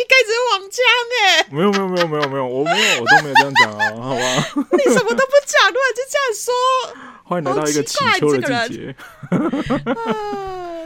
[0.00, 0.80] 一开始网枪
[1.20, 4.20] 哎，没有没有没有没有没有，我没有我都没有这样讲啊，好吧？
[4.72, 6.52] 你什么都不讲，突然就这样说。
[7.24, 8.96] 欢迎来到一个祈秋的季节。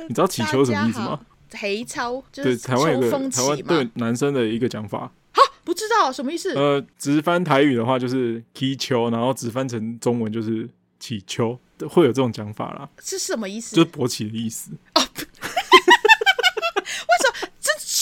[0.09, 1.21] 你知道祈秋什么意思吗？
[1.53, 5.11] 黑超就是台湾有个台湾对男生的一个讲法。
[5.33, 6.53] 哈，不知道什么意思？
[6.55, 10.69] 呃，直翻台语的话就是祈秋，然后直翻成中文就是
[10.99, 11.59] 祈秋，
[11.89, 12.89] 会有这种讲法啦。
[13.01, 13.77] 是什么意思？
[13.77, 14.73] 就是勃起的意思。
[14.97, 15.03] 哦，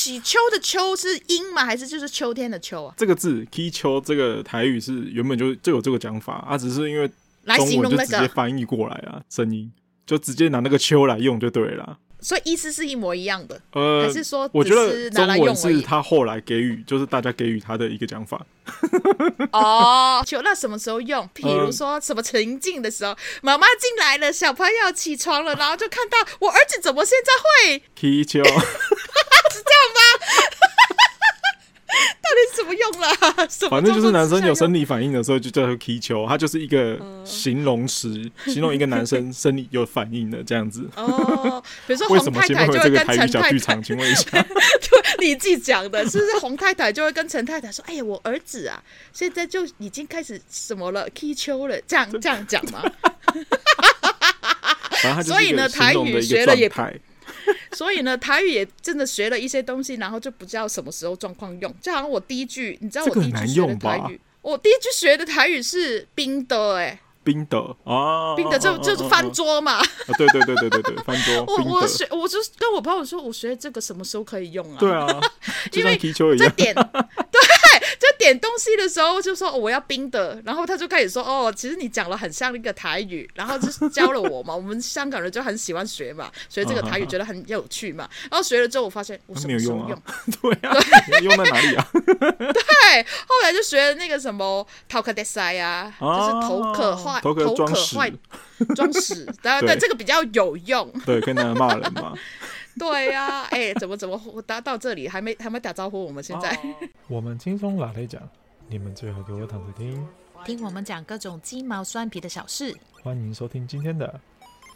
[0.04, 1.64] 这祈秋的秋是阴吗？
[1.64, 2.94] 还是就是秋天的秋啊？
[2.96, 7.08] 这个字祈秋这个台语是原本就就有这个讲法啊，只是因为
[7.56, 9.70] 中文就直接翻译过来啊，声音
[10.04, 11.98] 就直接拿那个秋来用就对了。
[12.20, 18.44] 所以意思是一模一样的，呃，还是说我觉得中文是他后来给予，就是大家给予他的一个讲法。
[19.50, 21.28] 哦，就那什么时候用？
[21.34, 27.32] 比如说什么情境的时候，妈妈进来了，小朋友起床了，然后就看到我儿子怎么现在
[27.72, 28.40] 会踢球，
[32.32, 33.08] 底怎么用了？
[33.70, 36.26] 反正就是男生有生理反应的时候，就叫做踢球。
[36.28, 40.88] 它就是一个形容词，形容一个男生生理有反应的这样子。
[40.96, 43.26] 哦，比如说 洪太太就会跟陈太
[43.58, 52.82] 太，请问一下，对，你自己讲的，是不是洪太太就会跟陈太太说：“哎呀，我儿子啊，现在就已经开始什么了，踢球了。”这样这样讲吗？
[55.24, 56.70] 所以呢，台语学了也。
[57.72, 61.74] 所以呢，台语也真的学了一些东西，然后就不知道什么时候状况用。
[61.80, 69.80] 就好像我第一句，你知道我第一句学的台语，我第一句学的台语是冰的，哎，冰的啊，冰的就就是翻桌嘛。
[70.18, 71.44] 对对对对对对，翻桌。
[71.46, 74.78] 我我学，我就跟我朋友说，我学这个什么时候可以用啊？
[74.78, 75.06] 对啊，
[75.72, 77.40] 因为这点对。
[78.02, 84.52] 就点东西的时候就说、哦、我要冰的，然后他就开始说哦，其实你讲了很像一个台语，然后就教了我嘛。
[84.56, 88.10] 我们香港人就很喜欢学嘛，学这个台语觉得很有趣嘛。
[88.28, 89.88] 然后学了之后，我发现我什么时候用？
[89.90, 90.02] 用
[90.42, 91.88] 对啊，对用在哪里啊？
[91.94, 97.54] 对，后来就学那个什么头壳的塞啊，就是头壳坏，头壳
[97.94, 98.12] 坏
[98.74, 102.12] 装屎，然后对这个比较有用，对，可以拿来骂人嘛。
[102.78, 106.04] 对呀、啊，哎、欸，怎么怎么打到这里还没还没打招呼？
[106.04, 106.58] 我们现在，
[107.08, 108.22] 我们轻松拿来讲，
[108.68, 110.06] 你们最好给我躺着听，
[110.44, 112.76] 听我们讲各种鸡毛蒜皮的小事。
[113.02, 114.20] 欢迎收听今天的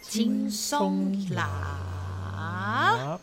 [0.02, 3.18] 轻松拿。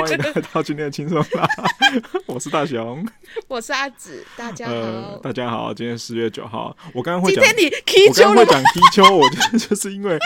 [0.00, 1.46] 欢迎来到今天的轻松啦，
[2.24, 3.06] 我是大雄，
[3.46, 10.18] 我是阿紫，大家好，呃，大家好，今天十月九号，我刚刚会讲，今天你踢我刚刚会讲踢球，我就 就是因为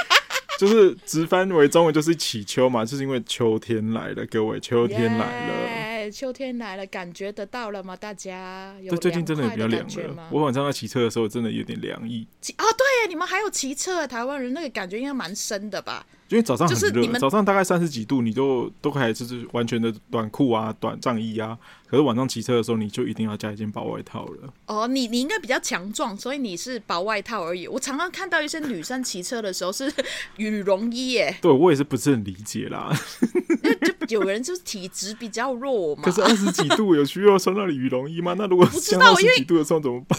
[0.61, 5.53] 就是直翻为中文就是起秋嘛，就是因为秋天来了，各位，秋天来了。
[5.53, 5.85] Yeah.
[6.13, 7.97] 秋天来了，感觉得到了吗？
[7.97, 10.29] 大家有最近真的比较凉了。
[10.31, 12.29] 我晚上在骑车的时候，真的有点凉意。
[12.57, 16.05] 啊，对，你们还有骑车，台湾人那个感觉应该蛮深的吧？
[16.35, 21.57] 因为早上很热，早上大概三十几度，你就都可以就是完全的短裤啊、短上衣啊。
[21.87, 24.53] 可是晚上骑车的时候，你就一定要加一件薄外套了。
[24.67, 27.69] 哦，你你应该比较强壮，所以你是薄外套而已。
[27.69, 29.89] 我常常看到一些女生骑车的时候是
[30.37, 31.37] 羽绒衣耶。
[31.41, 32.93] 对，我也是不是很理解啦。
[34.09, 36.03] 就有人就是体质比较弱嘛。
[36.05, 38.35] 可是二十几度有需要穿那里羽绒衣吗？
[38.37, 40.19] 那如果降到二十几度的时候怎么办？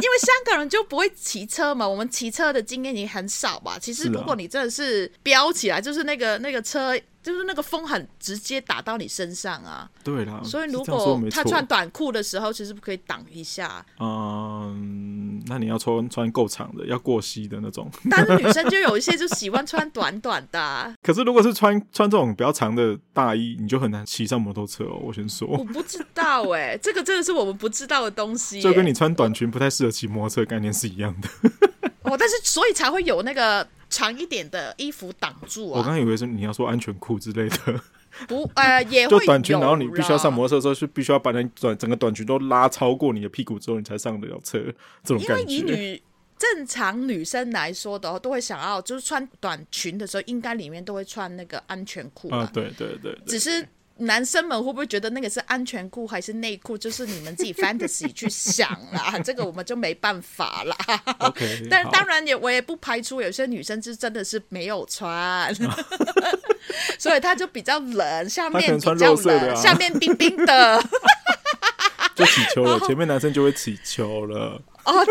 [0.00, 3.78] 因为香港人就不会骑车嘛，我们骑车的经验也很少吧。
[3.80, 6.98] 其实如果你真的是飙起来，就是那个那个车。
[7.22, 10.40] 就是那个风很直接打到你身上啊，对啦。
[10.42, 13.84] 所以如果他穿短裤的时候，其实不可以挡一下。
[13.98, 15.09] 嗯，
[15.50, 17.90] 那你要穿穿够长的，要过膝的那种。
[18.08, 20.94] 但是女生就有一些就喜欢穿短短的啊。
[21.02, 24.96] 可是如果是穿穿这种比较长的大衣，你就很难骑上摩托车哦。
[25.02, 28.62] 我先说，我不知道哎，这个真的是我们不知道的东西。
[28.62, 31.28] 就跟你穿短裙不太适合骑摩托车概念是一样的。
[32.04, 33.66] 哦，但是所以才会有那个。
[33.92, 35.78] 长一点的衣服挡住啊！
[35.78, 37.80] 我刚刚以为是你要说安全裤之类的，
[38.28, 44.58] 不，呃，也会就短裙，然后你必须要上摩托车的时候，是必须要把那短整个短裙都拉超过你的屁股之后，你才上得了车。
[45.04, 46.02] 这种感觉，因为以女
[46.38, 52.50] 正常女生来说的话，都会想要就是穿短裙的时候，应该里面都会穿那个安全裤啊。
[52.52, 53.66] 对对对，对，只是。
[54.00, 56.76] 男生们会不会觉得那个是安全裤还是内裤？
[56.76, 60.76] 就是你们自己 fantasy 去想啦， 这个我们就没办法啦。
[61.18, 65.54] OK， 但当然也我也不排除有些女生是真的是没有穿，
[66.98, 70.82] 所以她就比较冷，下面比较冷，下面冰冰的，
[72.14, 74.60] 就起球了，前面男生就会起球了。
[74.84, 75.06] 哦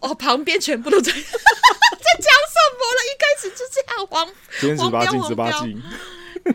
[0.00, 3.00] 哦，旁边全部都在在讲什么了？
[3.06, 4.28] 一开始就这样黄，
[4.60, 5.82] 今天十八禁，十八禁。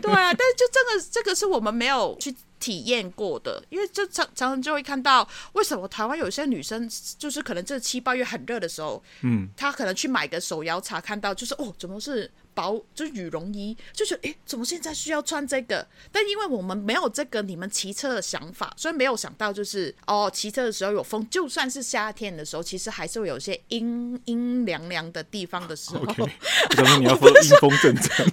[0.00, 15.86] 对啊，但是就这个这个是我们没有去体验过的，因为就常常常就会看到，为什么台湾有些女生就是可能这七八月很热的时候，嗯，她可能去买个手摇茶，看到就是哦，怎么是薄就是羽绒衣，就觉得诶，怎么现在需要穿这个？
[16.10, 26.00] 但因为我们没有这个你们骑车的想法，所以没有想到就是哦，骑车的时候有风，就算是夏天的时候，其实还是会有些阴阴凉凉的地方的时候。
[26.08, 28.26] OK，我想说你要说阴风阵阵。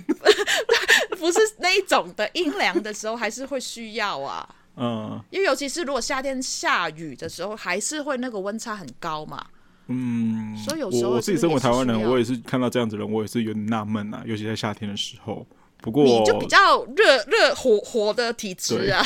[1.17, 4.47] 不是那一种的阴凉的时候，还是会需要啊。
[4.81, 9.45] 嗯，因为尤其是如果夏天下雨的时候，还是会那个温差很高嘛。
[9.89, 14.23] 嗯，所以有时候我我自己身为台湾人，我也是看到这样子的人，我也是有点纳闷啊。
[14.25, 15.45] 尤其在夏天的时候，
[15.81, 19.03] 不过你就比较热热火火的体质啊，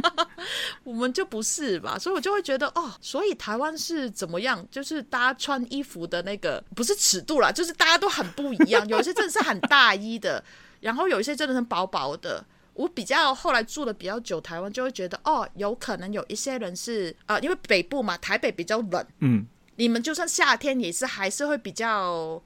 [0.84, 1.98] 我们就不是吧？
[1.98, 4.66] 所以我就会觉得哦，所以台湾是怎么样？
[4.70, 8.86] 就是大家穿衣服的那个不是尺度啦，就是大家都很不一样。
[8.88, 10.42] 有一些真的是很大衣的。
[10.80, 12.44] 然后有一些真的是薄薄的，
[12.74, 19.44] 我比较后来住的比较久，台湾就会觉得哦，有可能有一些人是啊、呃，因为北部嘛，台北比较冷，嗯，
[19.78, 22.40] 你们就算夏天也是还是会比较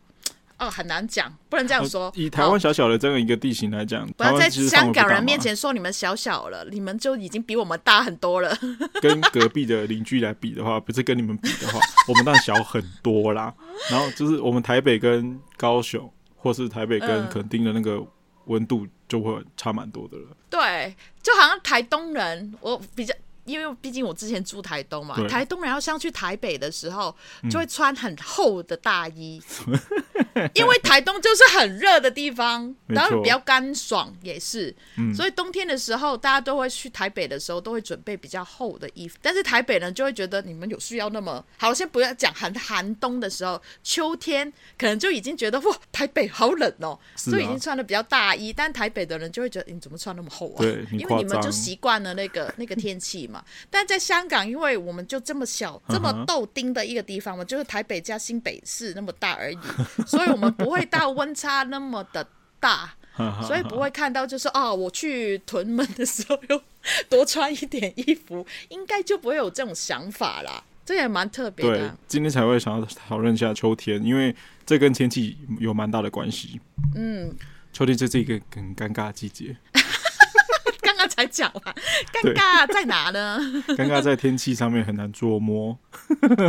[0.58, 2.12] 哦，很难讲，不能这样说。
[2.14, 8.56] 以台湾小小的这样一个地形来讲，不要在香港人面前说你们小小了，你们就已经比我们大很多了。
[9.00, 13.52] 跟隔壁的邻居来比的话，不是跟你们比的话， 我们当然小很多啦。
[13.90, 18.06] 然后就是我们台北跟高雄，或是台北跟垦丁的那个。
[18.46, 20.36] 温度就会差蛮多的了。
[20.50, 20.92] 对，
[21.22, 23.14] 就好像台东人，我比较。
[23.44, 27.14] 因为毕竟我之前住台东嘛，台东人要上去台北的时候，
[27.50, 29.78] 就会穿很厚的大衣，嗯、
[30.54, 39.18] 因为台东就是很热的地方，然后比较干爽也是，嗯、所以冬天的时候大家都会去台北的时候都会准备比较厚的衣服。
[39.20, 48.52] 但是台北人就会觉得你们有需要那么好，先不要讲寒寒冬的时候，秋天可能就已经觉得哇，台北好冷哦，所以已经穿的比较大衣。
[48.52, 50.58] 但台北的人就会觉得你怎么穿那么厚啊？
[50.58, 53.44] 对，因为你们就习惯了那个那个天气嘛。
[53.70, 59.58] 但在香港，因为我们就这么小、这么豆丁的一个地方嘛，就是台北加新北市那么大而已，
[60.06, 62.26] 所以我们不会到温差那么的
[62.60, 62.94] 大，
[63.46, 66.62] 所以不会看到就是哦，我去屯门的时候又
[67.08, 70.62] 多穿一点衣服，应该就不会有这种想法啦。
[70.84, 71.78] 这也蛮特别的。
[71.78, 74.34] 对，今天才会想要讨论一下秋天，因为
[74.66, 76.60] 这跟天气有蛮大的关系。
[76.96, 77.32] 嗯，
[77.72, 79.56] 秋天这是一个很尴尬的季节。
[80.82, 81.74] 刚刚才讲完，
[82.12, 83.38] 尴尬在哪呢？
[83.78, 85.78] 尴尬在天气上面很难捉摸，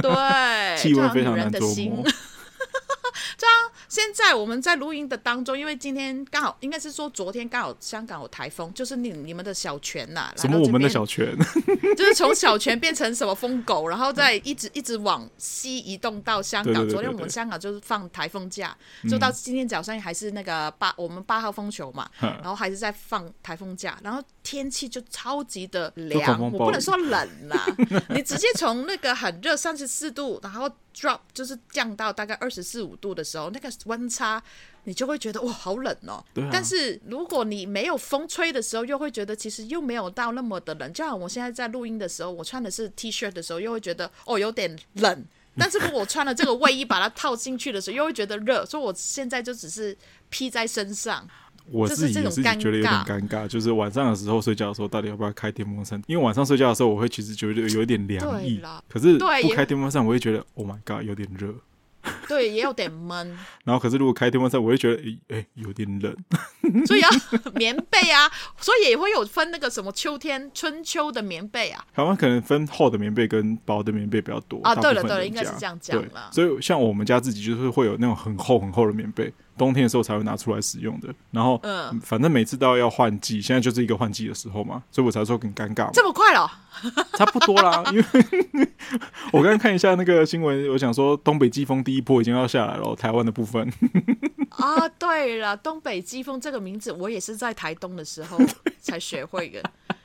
[0.02, 2.04] 对，气温非常难捉摸。
[3.94, 11.38] 现在我们在录音的当中，因为今天刚好应该是说昨天刚好香港有台风，就是你你们的小泉呐、啊，什么我们的小泉，
[11.96, 16.90] 就是从小泉变成什么疯狗，然后再一直一直往西移动到香港。
[16.90, 18.76] 昨天我们香港就是放台风假，
[19.08, 27.64] 就到今天早上还是那个八我们八号风球嘛，然后还是在放台风假，然后天气就超级的凉，我不能说冷啦，
[28.10, 30.68] 你直接从那个很热三十四度，然后。
[30.96, 34.42] Drop 就是降到大概二十四五度的时候，那个温差
[34.84, 36.24] 你就会觉得哇好冷哦。
[36.34, 36.50] 对啊。
[36.52, 40.94] 但是如果你没有风吹的时候，又会觉得其实又没有到那么的冷。
[40.94, 45.26] 就好像我现在在录音的时候，我穿的是 T 恤的时候，又会觉得哦有点冷。
[45.56, 48.66] 但是如果我穿了这个卫衣把它套进去的时候，又会觉得热。
[48.66, 49.96] 所以我现在就只是
[50.30, 51.28] 披在身上。
[51.72, 56.02] 我自己也是觉得有点尴尬，就是晚上的时候睡觉的时候，到底要不要开电风扇？
[56.08, 61.54] 因为晚上睡觉的时候，我会其实觉得有一点凉意，可是不开电风扇，我会觉得 Oh my God，有点热。
[62.28, 63.28] 对，也有点闷。
[63.64, 66.16] 然后，可是如果开电风扇，我会觉得，哎、欸欸，有点冷。
[66.86, 67.10] 所以要
[67.56, 71.84] 棉被啊，所以也会有分那个什么秋天、春秋的棉被啊。
[71.94, 74.76] 台湾可能分厚的棉被跟薄的棉被比较多啊。
[74.76, 76.30] 对了对了，应该是这样讲了。
[76.32, 81.14] 所以像我们家自己就是会有那种很厚很厚的棉被，冬天的时候才会拿出来使用的。
[81.32, 85.90] 然后，嗯，反正每次都要换季，现在就是一个换季的时候嘛，所以我才说很尴尬。
[85.92, 86.52] 这么快了？
[87.18, 88.06] 差不多啦，因为
[89.32, 93.72] 我刚刚看一下那个新闻，我想说东北季风第一波已经要下来了，台湾的部分。
[94.58, 98.38] 啊，对了，东北季风这个名字，我也是在台东的时候
[98.80, 99.62] 才学会的。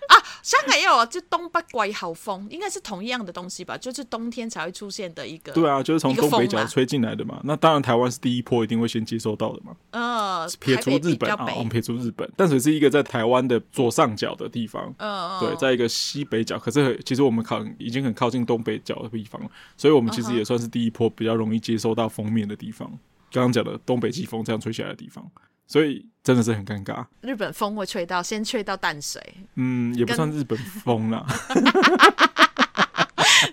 [0.09, 3.77] 啊，香港也有啊，就东北季候风，应该是同一样的东西吧？
[3.77, 5.53] 就是冬天才会出现的一个。
[5.53, 7.39] 对啊，就是从东北角吹进来的嘛。
[7.45, 9.77] 那当然，台湾是第一波，一定会先接收到的嘛。
[9.91, 14.95] 呃，撇除日本啊，我们撇除日本，淡水是一个在台湾的左上角的地方。
[14.97, 22.91] 嗯，对，在一个西北角，可是其实我们靠已经很靠近东北角的地方了，所以我们其实也算是第一波比较容易接收到封面的地方。
[23.33, 25.25] 刚刚讲的东北季风这样吹起来的地方。
[25.67, 27.05] 所以真的是很尴尬。
[27.21, 29.23] 日本风会吹到，先吹到淡水。
[29.57, 31.27] 嗯，也不算日本风啦。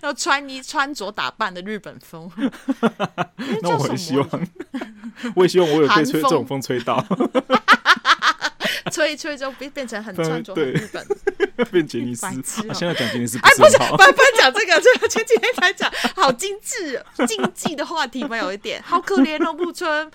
[0.01, 2.31] 要穿衣穿着打扮的日本风。
[3.61, 4.29] 那我很希望，
[5.35, 7.05] 我也希望我有被吹这种风吹到。
[8.91, 11.05] 吹一吹就变变成很穿着很日本，
[11.71, 12.27] 变杰尼斯。
[12.73, 20.11] 现在讲杰尼斯，哎，不是，不不讲这个，这个前几天才讲，好精致、竞技的话题嘛，有一点，好可怜哦，木村。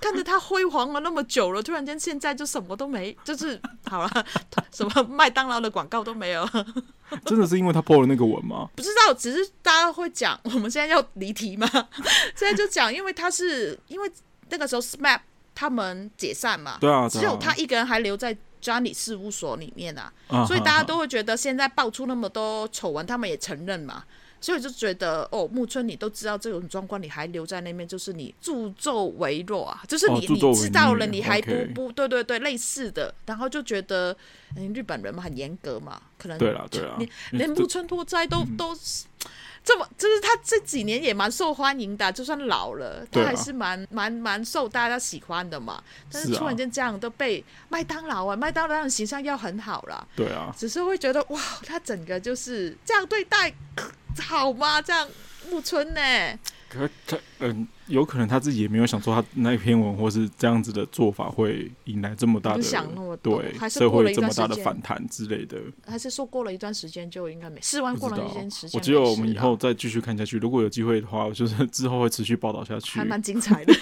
[0.00, 4.26] 看着他辉煌了那么久了，突然间现在就什么都没，就是好了，
[4.72, 6.48] 什么麦当劳的广告都没有。
[7.26, 8.68] 真的是因为他 po 了那个文吗？
[8.76, 10.38] 不知道，只是大家会讲。
[10.44, 11.68] 我们现在要离题吗？
[12.36, 14.08] 现在就讲，因为他是因为
[14.48, 15.18] 那个时候 SMAP
[15.54, 20.12] 他们解散嘛，对啊，只有他一个人还留在 Johnny 事务所里面啊，
[20.46, 24.04] 所以大家都会觉得现在爆出那么多丑闻，他们也承认嘛。
[24.42, 29.82] 所以就觉得哦，木村，你都知道这种状况，你还留在那边，就是你助纣为虐啊！
[29.86, 34.16] 就是你、哦、你知道了，你还不不对对对，类似的，然后就觉得，
[34.56, 38.74] 嗯，日本人嘛很严格嘛，可能对了对了，你连木村拓哉都、嗯、都
[39.62, 45.82] 这么，就是他这几年也蛮受欢迎的，就算老了，他还是蛮蛮蛮受大家喜欢的嘛。
[46.10, 53.52] 但是突然间这样都被麦当劳啊，麦当劳的形象要很好啦，对啊，只是会觉得哇，他整个就是这样对待。
[54.20, 54.82] 好吗？
[54.82, 55.08] 这样
[55.48, 56.00] 木村呢？
[56.70, 65.58] 可他嗯，有可能他自己也没有想说他那篇文或是这样子的做法会引来这么大的想那么对，社会这么大的反弹之类的。
[65.84, 67.60] 还是说过了一段时间就应该没？
[67.60, 70.38] 试完过了一段时间，我只有我们以后再继续看下去。
[70.38, 73.74] 如果有机会的话，就是之后会持续报道下去，还蛮精彩的。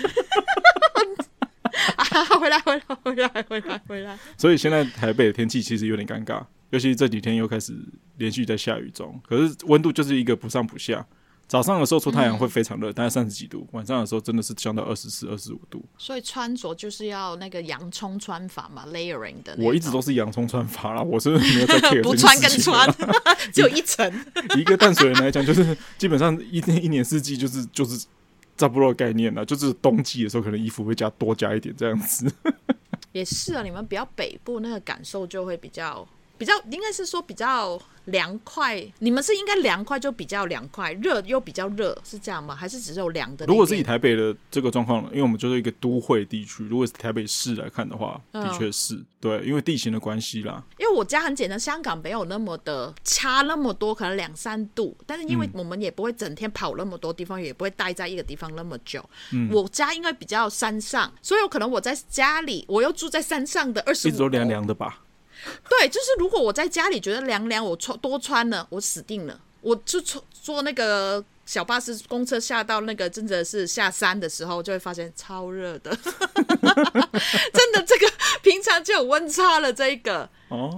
[1.97, 4.19] 啊，回来，回来，回来，回来，回来。
[4.37, 6.43] 所以现在台北的天气其实有点尴尬。
[6.71, 7.75] 尤其这几天又开始
[8.17, 11.07] 连续在下雨中，可是温度就是一个不上不下。
[11.49, 15.83] 早上的时候出太阳会非常热，大概三十几度；晚上的时候真的是降到二十四、二十五度。
[15.97, 19.57] 所以穿着就是要那个洋葱穿法嘛，layering 的。
[19.59, 22.87] 我一直都是洋葱穿法啦，我是没有在 care 不穿跟穿，
[23.51, 24.13] 只有一层。
[24.59, 28.07] 一个淡水人来讲，就是基本上一一年四季就是就是
[28.59, 32.31] 差不多的概念了，就是冬季的时候可能衣服会加多加一点这样子。
[33.13, 36.07] 也是啊，你们比较北部那个感受就会比较。
[36.37, 37.77] 比较应该是说比较
[38.09, 42.55] 凉快，你们是应该凉快就比较凉快，热又比较热，是这样吗？
[42.55, 43.47] 还是只有凉的？
[43.47, 50.63] 如果是以台北的这个状况，因为我们就是一个都会地区，如果是台北市来看的话，的确是、嗯、对，因为地形的关系啦。
[50.79, 59.05] 因为我家很简单，香港没有那么的差那么多，可能两三度，但是因为我们也不会整天跑那么多地方，嗯、也不会待在一个地方那么久。
[59.33, 65.01] 嗯，我家应该比较山上，所以有可能我在家里，我又住在山上的二十五，一直都凉凉的吧。
[65.69, 69.41] 对，就是如果我在家里觉得凉凉，我穿多穿了，我死定了。
[69.61, 75.91] 我就坐坐那个小巴士、公车下到那个真的是下山的时候，就会发现超热的。
[77.53, 78.07] 真的，这个
[78.43, 80.29] 平常就有温差了，这一个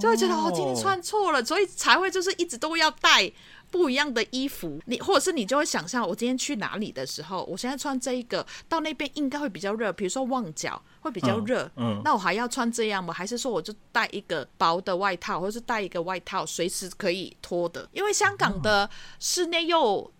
[0.00, 3.30] 就会觉得哦，今天穿错了，所以才会就是一直都要带。
[3.70, 13.14] 不一样的衣服，你或者是你就会想象，我今天去哪里的时候，我现在穿这一个，到那边应该会比较热，比如说旺角会比较热，嗯，嗯，那我还要穿这样吗？
[13.14, 17.88] 还是说我就带一个薄的外套，或者是带一个外套，随时可以脱的？
[17.92, 20.10] 因为香港的室内又。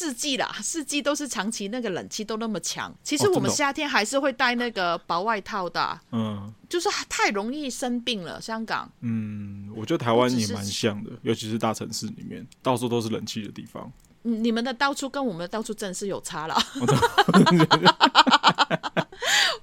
[0.00, 2.90] 四季啦，四季都是长期那个冷气都那么强。
[3.04, 6.00] 其实我们夏天还是会带那个薄外套的。
[6.10, 8.40] 嗯，就是太容易生病了。
[8.40, 13.92] 香港，嗯，我觉得台湾也蛮像的，尤其是大城市里面，到处都是冷气的地方。
[14.22, 16.56] 你们的到处跟我们的到处真的是有差了。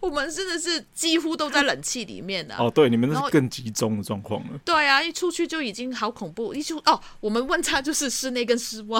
[0.07, 4.59] 我们真的是几乎都在冷气里面的哦，对，你们那是更集中的状况了。
[4.63, 6.53] 对啊，一出去就已经好恐怖。
[6.53, 8.99] 一出哦，我们温差就是室内跟室外。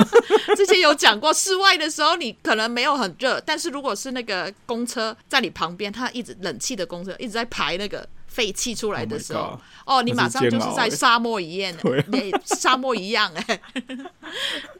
[0.56, 8.08] 之前有讲过，室外的时候你可能没有很热，但是如果是那个公车在你旁边，它一直冷气的公车一直在排那个。
[8.36, 11.74] 废气出来的时候，oh、哦，你马上就是在 沙漠一样，
[12.08, 13.60] 你沙漠一样哎，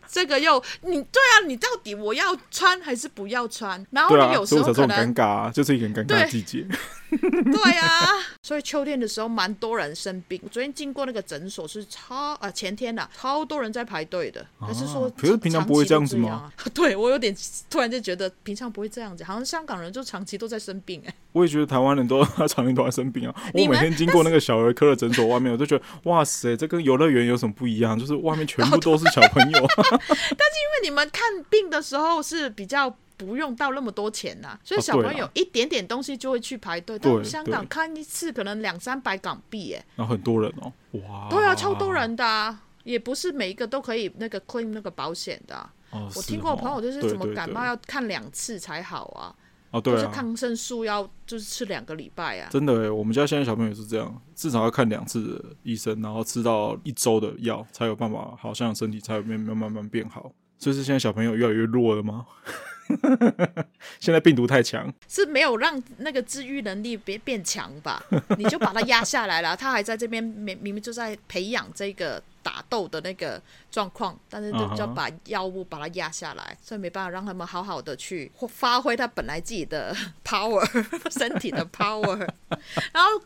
[0.07, 3.85] 这个又你对啊，你到底我要穿还是不要穿？
[3.91, 6.67] 然后你有时候可能尴尬、啊，就是一个很尴尬的季节。
[7.17, 8.05] 对啊，
[8.43, 10.43] 所以秋天的时候蛮多人生病。
[10.51, 14.45] 昨天经过那个诊所是超啊，前天呐、啊，超多人在排队的。
[14.59, 16.53] 还是说，可是平常不会这样子吗？
[16.75, 17.35] 对我有点
[17.71, 21.15] 突然就觉得平常不会这样子，好像香港人就长期都在生病哎。
[21.31, 23.35] 我也觉得台湾人都常年都在生病啊。
[23.55, 27.99] 我每天经过那个小儿科的诊所外面，我就觉得哇塞，这跟游乐园有什么不一样？
[27.99, 29.59] 就是外面全部都是小朋友。
[29.79, 32.97] 但是因为你们看病的时候是比较。
[33.19, 36.99] 不用到那么多钱呐、啊，所以小朋友一点点东西就会去排队。
[36.99, 40.71] 到、啊、香港看一次可能两三百港币，哎，然后很多人哦，
[41.09, 46.13] 哇，对啊，超多人的、啊，也不是每一个都可以那个 claim 那个保险的、啊哦。
[46.15, 49.33] 我听过我朋友就是怎么感冒要看两次才好啊，
[49.77, 52.49] 哦，对，就是抗生素要就是吃两个礼拜啊。
[52.51, 60.33] 真的哎，我们家现在小朋友也是这样，至少要看两次的医生，然后吃到一周的药才有办法，好像身体才有慢慢慢慢变好。
[60.59, 62.25] 所以是现在小朋友越来越弱了吗？
[64.01, 68.03] 现在病毒太强，是没有让那个治愈能力变变强吧？
[68.39, 72.23] 你就把它压下来了，他还在这边明明明就在培养这个。
[72.47, 76.69] 打斗的那个状况，但是就要把药物把它压下来，uh -huh.
[76.69, 79.93] 所以没办法让他们好好的去发挥他本来自己的
[80.25, 80.65] power，
[81.11, 82.17] 身体的 power。
[82.95, 83.21] 然后，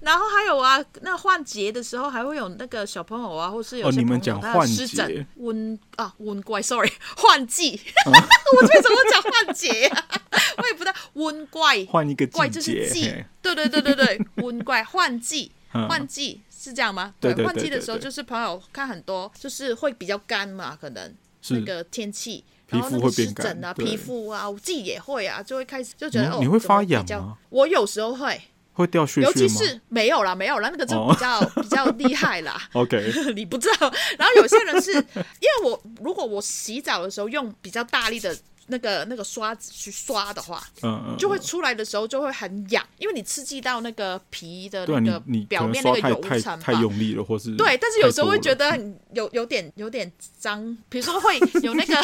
[0.00, 7.76] 然后还有啊，那换节的时候还会有那个小朋友啊，或是有些朋友他湿疹、温啊温怪，sorry， 换季。
[7.76, 8.26] Uh -huh.
[8.54, 10.08] 我为什么讲换节啊？
[10.56, 16.40] 我也不知道温怪，换一个怪就是季，对对对对对，温怪换季，换季。
[16.62, 17.12] 是这样吗？
[17.18, 21.12] 对，换季的时候就是朋友看很多，就是会比较干嘛，可能
[21.50, 27.36] 那个天气，皮肤会变疹啊，皮肤啊，我自己也会啊，就会开始就觉得哦，你会发痒吗？
[27.50, 28.40] 我有时候会，
[28.74, 29.26] 会掉屑屑吗？
[29.26, 32.62] 尤其是没有啦，没有啦，那个就比较、哦、比较厉害啦。
[32.74, 33.92] OK， 你不知道。
[34.16, 38.36] 然后有些人是因为我如果我洗澡的时候用比较大力的。
[38.68, 51.94] 那个那个刷子去刷的话，嗯嗯，就会出来的时候就会很痒，因为你刺激到那个皮的那个表面那个油层太，太用力了，或是对，但是有时候会觉得很有有点有点脏，比如说会有那个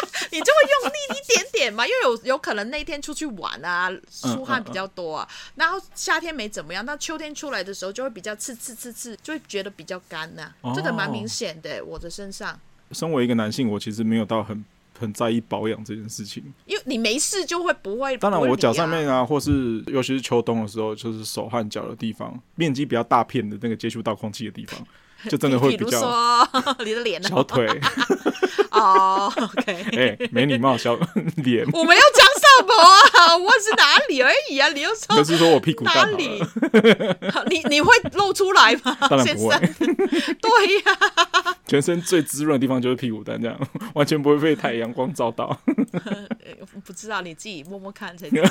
[0.32, 12.58] 你就会用力一点点嘛，因为有有可能那天出去玩啊，出汗比较多啊，然后夏天没怎么样，到秋天出来的时候就会比较刺刺刺刺，就会觉得比较干呐，哦，这个蛮明显的，我的身上。
[12.92, 14.64] 身为一个男性，我其实没有到很。
[15.00, 18.16] 很在意保养这件事情，因为你没事就会不会。
[18.18, 24.78] 当然，我脚上面啊，或是尤其是秋冬的时候，就是手和脚的地方，面积比较大片的那个接触到空气的地方，
[25.30, 26.00] 就真的会比较。
[26.84, 27.66] 你的脸、小腿。
[28.70, 30.94] 哦、oh,，OK，哎、欸，没礼貌，小
[31.38, 31.66] 脸。
[31.72, 32.24] 我没有讲
[32.60, 34.68] 什么啊，我是哪里而已啊？
[34.68, 35.16] 你又说？
[35.16, 36.42] 可是说我屁股哪里？
[37.48, 38.96] 你你会露出来吗？
[39.08, 39.56] 当然不会。
[40.40, 40.98] 对呀、
[41.42, 43.58] 啊，全身最滋润的地方就是屁股蛋，这样
[43.94, 45.58] 完全不会被太阳光照到。
[46.84, 48.48] 不知道，你自己摸摸看才知道。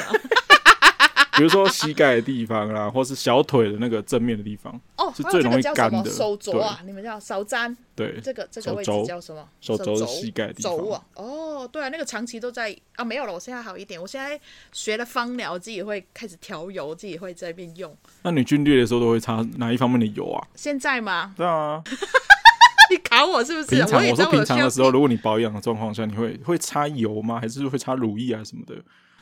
[1.39, 6.09] 比如说膝盖的地方啦， 或是小腿的那个正面的地方，哦，是最容易干的。
[6.09, 7.57] 手肘啊，你们叫手肘。
[7.95, 9.47] 对，这个这个位置叫什么？
[9.61, 10.77] 手肘是膝盖的地方。
[10.77, 13.99] 肘啊，哦，对啊，那个长期都在啊，没有了，我现在好一点。
[13.99, 14.39] 我现在
[14.73, 17.95] 学了芳疗，自己会开始调油，自己会在这边用。
[18.23, 20.45] 那你军旅的时候都会擦哪一方面的油啊？
[20.55, 21.33] 现在吗？
[21.37, 21.81] 对啊。
[22.91, 23.67] 你考我是不是？
[23.67, 27.39] 平常我，我说平常的时候，如果你保养的状况下，你会会擦油吗？
[27.39, 28.75] 还是会擦乳液啊什么的？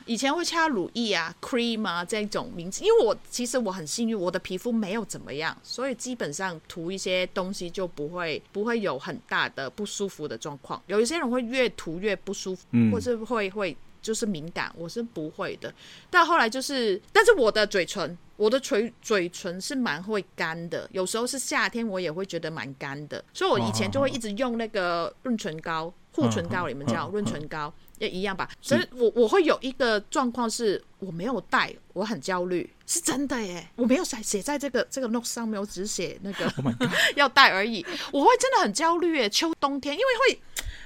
[0.08, 10.82] 以前会擦乳液啊、cream 啊这种名字，因为我其实我很幸运，我的皮肤没有怎么样，所以基本上涂一些东西就不会不会有很大的不舒服的状况。
[10.86, 15.70] 有一些人会越涂越不舒服，嗯、或是会会就是敏感，我是不会的。
[16.08, 27.70] 但后来就是，但是我的嘴唇，我的嘴嘴唇是蛮会干的，有时候是夏天我也会觉得蛮干的，所以我以前就会一直用那个润唇膏、护唇膏，你们叫润唇膏。
[27.98, 36.66] 也一样吧，所以我我会有一个状况是，我没有带，我很焦虑，是真的耶，我没有写写在这个这个 note 上面，我只写那个、 oh、
[37.16, 40.40] 要带而已，我会真的很焦虑耶，秋冬天，因为会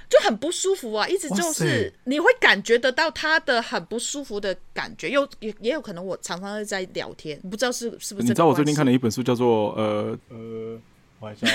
[0.09, 8.27] 就很不舒服啊，一直就是你会感觉得到他的很不舒服的感觉，又也也有可能我常常在聊天，不知道是是不是？
[8.27, 10.79] 你知道我最近看了一本书，叫做呃呃，
[11.19, 11.49] 我还想。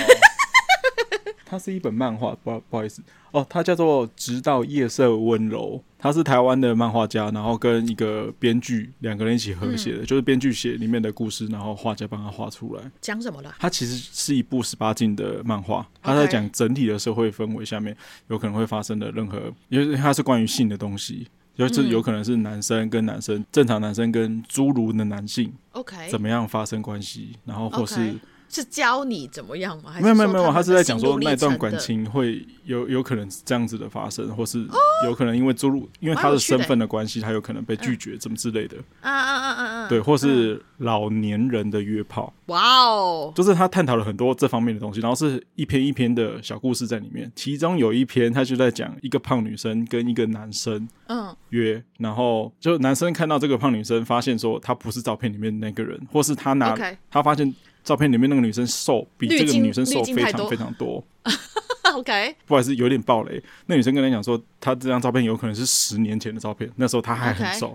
[1.48, 12.82] 它是一本漫画，不不好意思哦，它叫做《直到夜色温柔》，它是台湾的漫画家，然后跟一个编剧两个人一起合写的，嗯、就是编剧写里面的故事，然后画家帮他画出来。
[13.00, 13.54] 讲什么了？
[13.58, 17.96] 它其实是一部十八禁的漫画，它在讲整体的社会氛围下面
[18.28, 28.14] 有可能会发生的任何，因为它是关于性的东西，就是有可能是男生跟男生，正常男生跟侏儒的男性，OK，怎么样发生关系，然后或是。
[28.48, 29.94] 是教你怎么样吗？
[30.00, 34.66] 没有没有没有，他是在讲说那段感情会有有可能这样子的发生，或是
[35.04, 38.76] 有可能因为注入，因为他的身份的关系，他有可能被拒绝，怎么之类的。
[39.00, 39.88] 啊啊啊啊啊！
[39.88, 42.32] 对，或是老年人的约炮。
[42.46, 43.32] 哇哦！
[43.34, 47.30] 就是他探讨了很多这方面的东西，然后是一篇一篇的小故事在里面。
[47.36, 56.74] 其中有一篇，他就在讲一个胖女生跟一个男生嗯约，然后就男生看到这个胖女生，发现说她不是照片里面那个人，或是他拿
[57.10, 57.54] 他发现。
[57.88, 61.02] 照片里面那个女生瘦，比这个女生瘦非常非常多。
[61.94, 63.42] OK，不好意思，有点暴雷。
[63.64, 67.74] 那女生跟他讲说，她这张照片有可能是十年前的照片，那时候她还很瘦。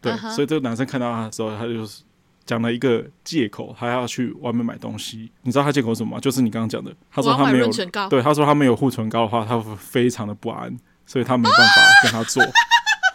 [0.00, 0.30] 对，uh -huh.
[0.30, 1.84] 所以这个男生看到她的时候，他就
[2.46, 5.32] 讲了一个借口，他要去外面买东西。
[5.42, 6.20] 你知道他借口是什么吗？
[6.20, 7.68] 就是你刚刚讲的，他说他没有，
[8.08, 12.40] 对，他说他没有护唇膏的话，他会非常的不安，所以他没办法跟他做。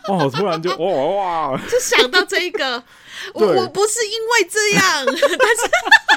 [0.10, 2.84] 哦，突然就哇哇，就想到这一个，
[3.34, 6.15] 我我不是因为这样，但是。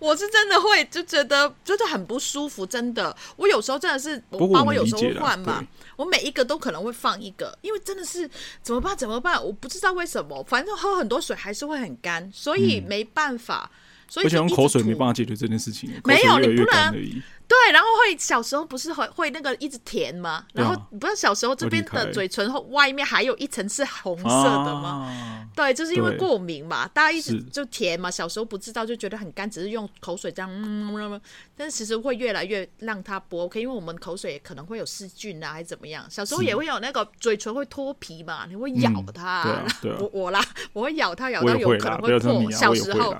[0.00, 3.14] 我 我是真的会就觉得就是很不舒服，真的。
[3.36, 5.64] 我有时候真的是，我包我有时候换嘛，
[5.96, 8.28] 我每一个都可能会放一个，因为真的是
[8.62, 8.96] 怎么办？
[8.96, 9.42] 怎么办？
[9.44, 13.70] 我不知道为什么，反正喝很多水还是会很干，所以没办法。
[13.72, 13.74] 嗯、
[14.08, 17.22] 所以而且用口水没办法解决这件事情，没有你不能。
[17.48, 20.44] 对，然后会小时候不是会会那个一直甜吗？
[20.52, 25.08] 然后不是小时候这边的嘴唇后外面还有一层是红色的吗？
[25.08, 28.10] 啊、对，就是因为过敏嘛，大家一直就甜嘛。
[28.10, 31.18] 小时候不知道就觉得很干，只是用口水这样，嗯、
[31.56, 36.04] 但是其实会越来越让它不 OK，因为我们口水也可能会有细菌啊，还是怎么样？
[36.10, 39.44] 小时候也会有那个嘴唇会脱皮嘛，你会咬它。
[39.44, 42.50] 嗯啊啊、我我啦，我会咬它，咬到有可能会破。
[42.50, 43.16] 小时候，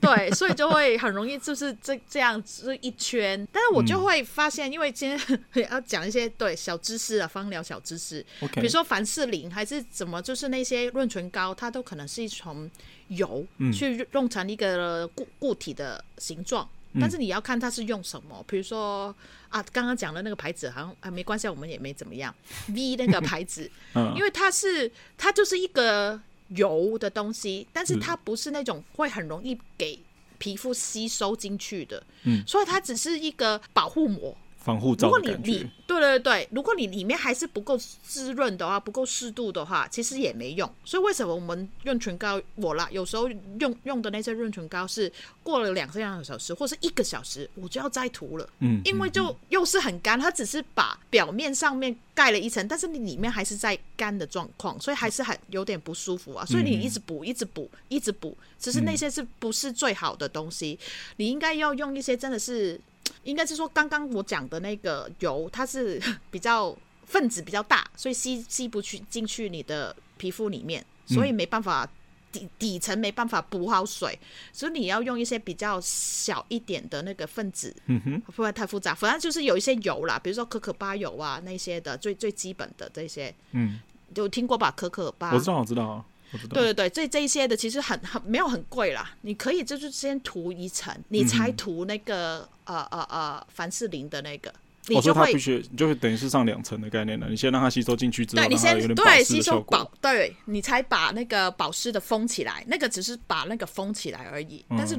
[0.00, 3.67] 对，所以就会很容易就是这这样子一圈，但是。
[3.72, 12.70] 我就会发现，因为今天要讲一些对小知识啊，芳疗小知识.比如说凡士林还是怎么，就是那些润唇膏，它都可能是一种
[13.08, 19.14] 油去弄成一个固固体的形状，嗯、但是你要看它是用什么，比如说
[19.48, 22.34] 啊，刚刚讲的那个牌子好像啊没关系，我们也没怎么样
[22.68, 23.70] ，V 那个牌子，
[24.16, 29.98] 因为它是它就是一个油的东西，但是它不是那种会很容易给。
[30.38, 34.36] 皮肤吸收进去的，嗯，所以它只是一个保护膜。
[34.76, 40.70] 如果你你对对对，如果你里面还是不够滋润的话，不够适度的话，其实也没用。
[40.84, 43.28] 所以为什么我们润唇膏，我啦，有时候
[43.60, 45.10] 用用的那些润唇膏是
[45.42, 48.48] 过了两三个小时或是一个小时，我就要再涂了。
[48.58, 56.44] 嗯，因为就又是很干，它只是把表面上面盖了一层，但是你里面还是在干的状况，所以还是很有点不舒服啊。
[56.44, 60.78] 所以你一直补，一直补，一直补，其实那些是不是最好的东西？
[61.16, 62.78] 你应该要用一些真的是。
[63.24, 71.88] 应该是说，刚刚我讲的那个油，它是 比较分子比较大，所以吸吸不去进去你的皮肤里面，所以没办法
[72.30, 74.18] 底底层没办法补好水，
[74.52, 78.94] 所以你要用一些比较小一点的那个分子，嗯哼，不会太复杂。
[78.94, 83.80] 反正就是有一些油啦，比如说可可巴油啊那些的，最最基本的这些，嗯，
[84.14, 84.70] 有听过吧？
[84.76, 86.04] 可可巴，我知道，我知道。
[86.50, 94.52] 对对对，这这一些的其实很很没有很贵啦，你可以就是先涂一层，你才涂那个、嗯、呃呃呃凡士林的那个，
[94.88, 97.28] 你就会、哦、它必须就会等于是上两层的概念了。
[97.28, 104.64] 你先让它吸收进去之后，对你先对吸收保，对你才把那个保湿的封起来，那个只是把那个封起来而已。
[104.68, 104.98] 嗯、但是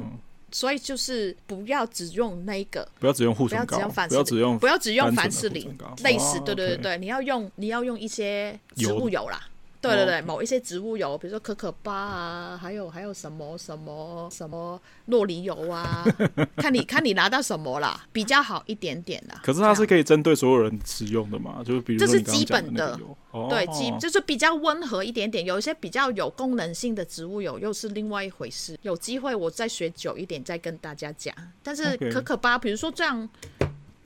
[0.52, 9.40] 所以就是不要只用那个，不要只用护唇膏，不要只用不要只用凡士林类似，对对对你要用你要用一些植物油啦。
[9.80, 16.04] 对对对，某一些植物油，比如说可可巴啊，还有还有什么什么什么洛梨油啊，
[16.56, 19.40] 看你看你拿到什么啦，比较好一点点啦。
[19.42, 21.62] 可是它是可以针对所有人使用的嘛？
[21.64, 23.00] 就是比如说这是基本的，
[23.48, 25.42] 对，基就是比较温和一点点。
[25.46, 28.78] 有一些比较有功能性的植物油又是另外一回事。
[28.82, 31.34] 有机会我再学久一点再跟大家讲。
[31.62, 33.26] 但是可可巴，比如说这样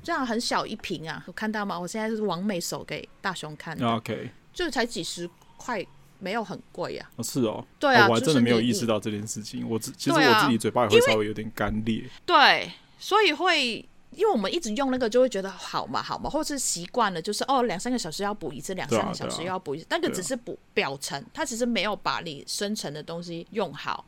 [0.04, 1.76] 这样很小一瓶啊，有看到吗？
[1.80, 5.28] 我现在是完美手给大雄看的，OK，就才几十。
[5.56, 5.84] 块
[6.18, 9.68] 没有很贵呀，是哦，对啊，我还真的没有意识到这件事情。
[9.68, 24.06] 我自其实我自己嘴巴也会稍微有点干裂，对，所以会因为我们一直用那个，就会觉得好嘛好嘛，或是习惯了，就是哦两三个小时要补一次，两三个小时要补一次，那个只是补表层，它其实没有把你深层的东西用好，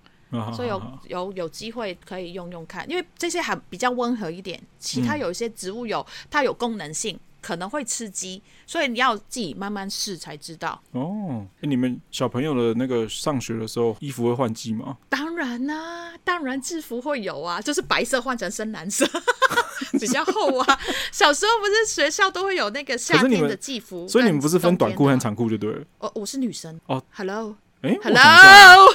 [0.54, 7.18] 所以有有有机会可以用用看，因为这些还比较温和一点，其他有一些植物油它有功能性。
[7.46, 10.82] 可能会吃鸡，所以你要自己慢慢试才知道。
[10.90, 14.96] 哦，你们小朋友的那个上学的时候，衣服会换季吗？
[15.08, 19.08] 当然啦、啊，当然制服会有啊，就是白色换成深蓝色，
[20.00, 20.80] 比较厚啊。
[21.12, 25.84] 小时候不是学校都会有那个夏天的季服，所以你们不是分短裤和长裤就对了。
[25.98, 27.00] 哦，我是女生哦。
[27.12, 28.92] Hello，哎、欸、，Hello，Hello，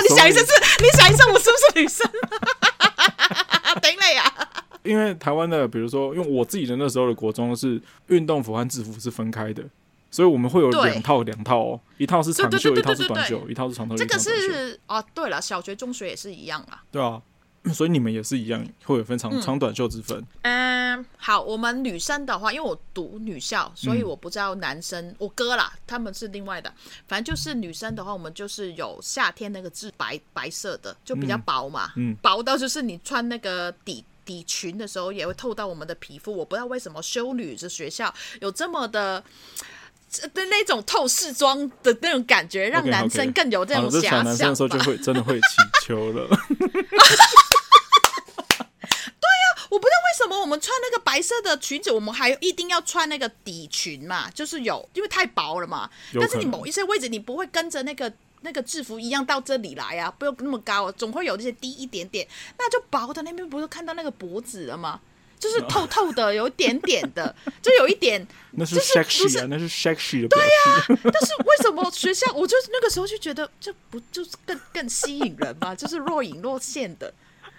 [0.00, 0.46] 你想一下是，
[0.80, 2.10] 你想一下我是不是女生？
[3.82, 4.63] 等一下呀。
[4.84, 9.64] 因为台湾的，比如说，因为我自己的那时候的国中是运动服和制服是分开的，
[10.10, 13.96] 所以我们会有两套两套哦，一套是长袖，一套是短袖，一套是长袖。
[13.96, 16.84] 这个是啊，对了，小学、中学也是一样啊。
[16.92, 17.20] 对啊，
[17.72, 20.22] 所以你们也是一样，会有分长长短袖之分。
[20.42, 26.70] 嗯，好，我们女生的话，因为我读女校，所以我不知道男生，我哥啦，他们是另外的。
[27.08, 34.04] 反正就是女生的话，我们就是有夏天那个制白白色的，就比较薄嘛，嗯，薄到就是你穿那个底。
[34.24, 39.22] 底裙的时候也会透到我们的皮肤，我不知道为什么修女这学校有这么的
[40.32, 44.24] 的那种透视装的那种感觉，让男生更有这种遐想。
[44.24, 45.46] 男生的时候就会真的会起
[45.86, 46.28] 球了。
[46.28, 46.36] 对
[49.30, 55.90] 呀、啊，我不知道为什么我们穿那个白色的裙子，我们还一定要穿那个底裙嘛，就是有因为太薄了嘛。
[56.14, 58.12] 但是你某一些位置你不会跟着那个。
[58.44, 62.28] 那个制服一样到这里来啊，不用那么高，总会有那些低一点点，
[62.58, 65.00] 那就薄的那边不是看到那个脖子了吗？
[65.40, 70.28] 就是 透透的，有一点点的， 就有一点，那是 sexy 啊，那是 sexy 的。
[70.28, 75.74] 对呀、啊，但是为什么学校，我就那个时候就觉得，这不就是更更吸引人吗？
[75.74, 77.12] 就是若隐若现的。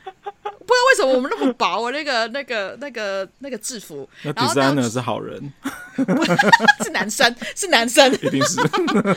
[0.06, 4.08] 不知道为什么我们那么薄啊，那个、那个、那个、那个制服。
[4.24, 5.54] 那第三呢是好人，
[6.84, 8.60] 是男生，是男生， 一定是。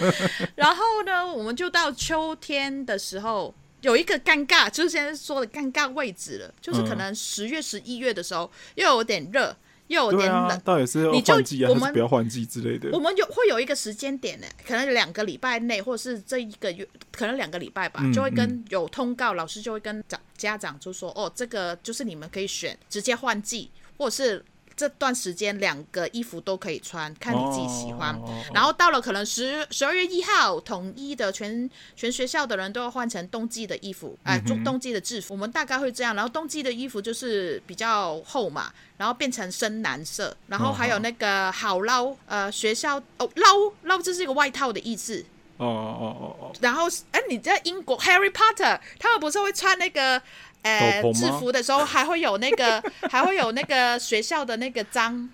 [0.55, 9.57] 然后呢，我们就到秋天的时候，有一个尴尬，就是现在说的尴尬位置了，就是可能十月、十一月的时候，又有点热。
[9.89, 12.91] 又有点冷，啊、到底是要换季啊，还是不要换季之类的？
[12.93, 24.45] 我们有会有一个时间点呢，可能两个礼拜内，或者是这一个月，可能两个礼拜吧，嗯、就会跟有通告，老师就会跟长家长就说，哦，这个就是你们可以选直接换季，或者是。
[24.79, 28.15] 这段时间两个衣服都可以穿，看你自己喜欢。
[28.15, 28.31] Oh.
[28.55, 34.65] 然后到了可能十十二月一号，统一的全全学校的人都要换成冬季的衣服，哎、mm，冬、hmm.
[34.65, 35.35] 冬季的制服。
[35.35, 36.15] 我们大概会这样。
[36.15, 40.37] 然后冬季的衣服就是比较厚嘛，然后变成深蓝色。
[40.47, 45.25] 然后还有那个好捞，呃，学校哦捞捞，这是一个外套的意思。
[45.57, 46.53] 哦哦哦哦。
[46.61, 50.23] 然后哎，你在英国 Harry Potter，他们不是会穿那个？
[50.63, 55.29] 呃，制服的时候还会有那个， 还会有那个学校的那个章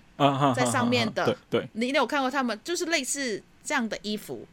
[0.54, 1.24] 在上面的。
[1.50, 4.46] 对对，你有看过他们，就是类似这样的衣服。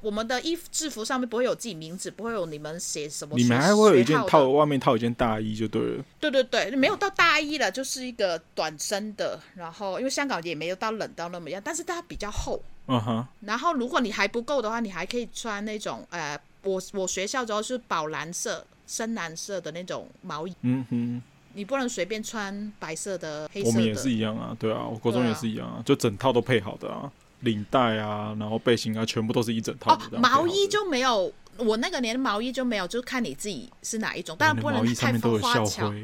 [0.00, 3.34] 我们的衣服制服上面不会有自己名字，不会有你们写什么。
[3.36, 6.04] 你们还会有一件套外面套一件大衣就对了。
[6.20, 9.40] 对对对，没有到大衣了，就是一个短身的。
[9.56, 12.62] 然后因为香港也没有到冷到那么样，但是它比较厚。
[12.86, 13.26] 嗯哼。
[13.40, 18.64] 然后如果你还不够的话，你还可以穿那种呃，我我学校之后是宝蓝色。
[18.90, 21.22] 深蓝色的那种毛衣，嗯哼，
[21.54, 23.70] 你不能随便穿白色的、黑色的。
[23.70, 27.08] 我们也是一样啊，对啊，我国中也是一样啊，就整套都配好的啊，
[27.42, 29.94] 领带啊，然后背心啊，全部都是一整套。
[29.94, 35.94] 哦，毛衣就没有，我那个年毛衣就没有，就看你自己是哪一种，但不能太花俏。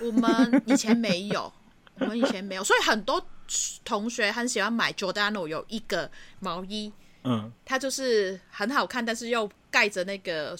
[0.00, 1.52] 我们以前没有，
[2.00, 3.22] 我们以前没有，所以很多
[3.84, 6.90] 同学很喜欢买 Giordano 有一个毛衣，
[7.24, 10.56] 嗯，它就是很好看，但是又盖着那个。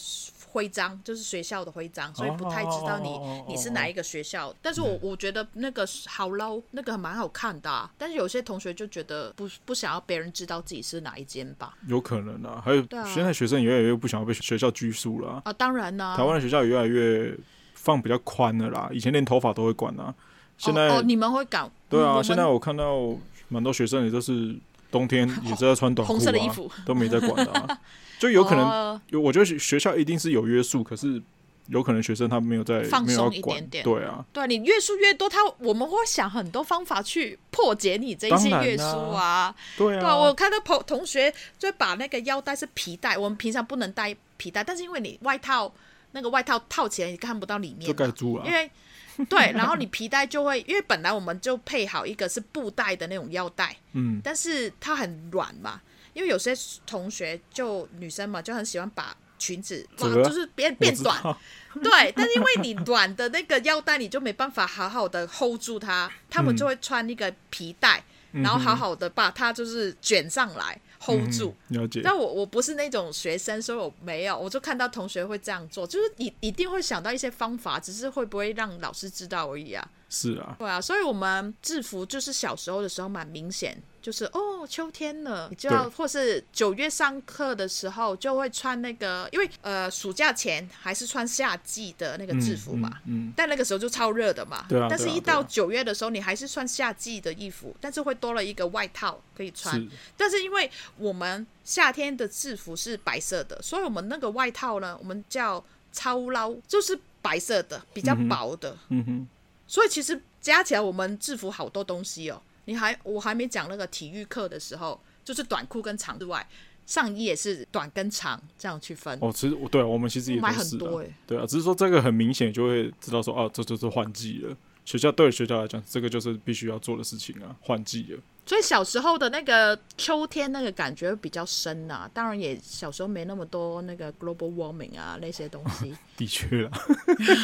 [0.52, 3.48] 徽章就是学校的徽章，所以不太知道你、oh, oh, oh, oh, oh.
[3.48, 4.52] 你是哪一个学校。
[4.60, 7.90] 但是我我觉得那个好捞，那个蛮好看的、啊。
[7.96, 11.74] 但是有些同学就觉得不不想要别人知道自己是哪一间吧？
[11.86, 12.60] 有可能啊。
[12.64, 15.52] 还有、啊、现在学生也越来越不想要被学校拘束了啊。
[15.52, 17.36] 当然啦、啊，台湾的学校也越来越
[17.74, 18.90] 放比较宽了啦。
[18.92, 20.12] 以前连头发都会管啊，
[20.58, 21.70] 现在、oh, oh, 你们会搞？
[21.88, 23.16] 对啊，嗯、现在我看到
[23.48, 24.56] 蛮多学生也都是
[24.90, 27.79] 冬天也是在穿短裤、啊、红色的衣服，都没在管的、啊。
[28.18, 31.22] 就有可能，有我觉得学校一定是有约束，可是
[31.68, 45.72] 有可能学生他没有在放松一点点，对啊，对你约束越多，他我们会想很多方法去破解你这一些约束啊，对啊，对啊，我看到同同学就把那个腰带是皮带，我们平常不能带皮带，但是因为你外套
[46.12, 48.70] 那个外套套起来你看不到里面，就盖住了，因为
[49.29, 55.81] 对，然后你皮带就会，因为本来我们就配好一个是布带的那种腰带，嗯，但是它很软嘛。
[56.12, 56.53] 因为有些
[56.85, 61.23] 同学就女生嘛，就很喜欢把裙子哇，就是变变短，
[61.81, 62.12] 对。
[62.16, 71.54] 但是因为你短的那个腰带，你就没办法好好的 hold 住它，他们就会穿一个皮带，嗯、然后好好的把它就是卷上来 hold 住。
[71.68, 72.00] 嗯、了解。
[72.02, 79.90] 但我我不是那种学生，所以我没有，我就看到同学会这样做，就是一一定会想到一些方法，只是会不会让老师知道而已啊。
[80.11, 80.57] 是啊。
[80.59, 83.83] 对啊，所以我们制服就是小时候的时候蛮明显。
[84.03, 99.87] 就是哦，秋天了，你就要或是九月上课的时候就会穿那个，因为呃暑假前还是穿夏季的那个制服嘛，嗯，嗯嗯，但那个时候就超热的嘛，对啊，但是一到九月的时候，你还是穿夏季的衣服，但是会多了一个外套可以穿，是。
[100.16, 109.29] 但是因为我们夏天的制服是白色的，所以我们那个外套呢，我们叫超捞，就是白色的，比较薄的，嗯哼，嗯哼，
[109.70, 112.42] 所以其实加起来我们制服好多东西哦。
[112.64, 116.44] 你还我还没讲那个体育课的时候，就是短裤跟长之外，
[116.87, 119.16] 上衣也是短跟长这样去分。
[119.22, 124.56] 哦，其实对我们其实也买很多哎，对啊，只是说这个很明显就会知道说，哦，这就是换季了。
[124.90, 128.18] 学校对学校来讲，这个就是必须要做的事情啊，换季了。
[128.44, 135.94] 所以小时候的那个秋天那个感觉比较深呐、啊，当然也小时候没那么多那个 global warming 啊那些东西。
[136.18, 136.70] 的确啦。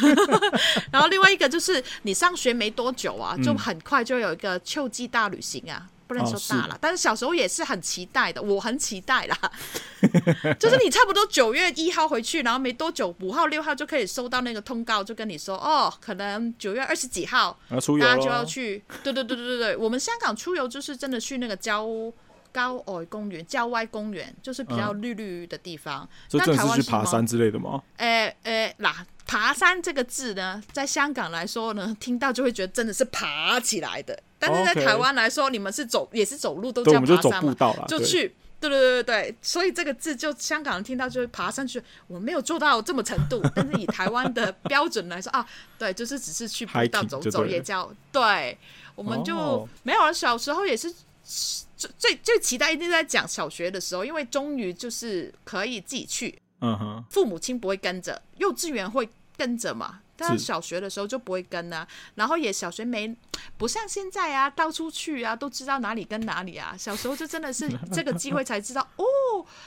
[0.91, 5.89] 然后另外一个就是你上学没多久啊，就很快就有一个秋季大旅行啊。
[6.07, 9.37] 不能说大了，哦、但是小时候也是很期待的，我很期待啦。
[10.57, 18.83] 就是你差不多九月一号回去，然后没多久五号六号就可以收到那个通告，就跟你说哦，可能九月二十几号，大家就要去。
[19.03, 21.85] 对对对对对对，我们香港出游就是真的去那个郊
[22.53, 26.07] 郊外公园、郊外公园，就是比较绿绿的地方。
[26.27, 27.83] 这真的是去爬山之类的吗？
[27.97, 34.17] 诶诶，那爬山这个字呢，在香港来说呢，听到就会觉得真的是爬起来的。
[34.39, 37.55] 但是在台湾来说，你们是走也是走路都叫爬山嘛？
[37.87, 38.35] 就去。
[38.59, 41.79] 对对对对，所以这个字就香港人听到就会爬上去。
[42.07, 45.45] 我没有做到这么程度， 但是以台湾的标准来说啊，
[45.77, 48.57] 对，就是只是去步道走走也叫对。
[48.95, 50.11] 我们就、哦、没有了。
[50.11, 50.91] 小时候也是
[51.77, 59.99] 最最最期待，一定在讲小学的时候，因为终于就是可以自己去，嗯哼，父母亲不会跟着，幼稚园会跟着嘛。
[60.17, 63.15] 但是小学的时候就不会跟啊，然后也小学没
[63.57, 66.75] 不像现在啊，到处去啊，都知道哪里跟哪里啊。
[66.77, 69.05] 小时候就真的是这个机会才知道哦，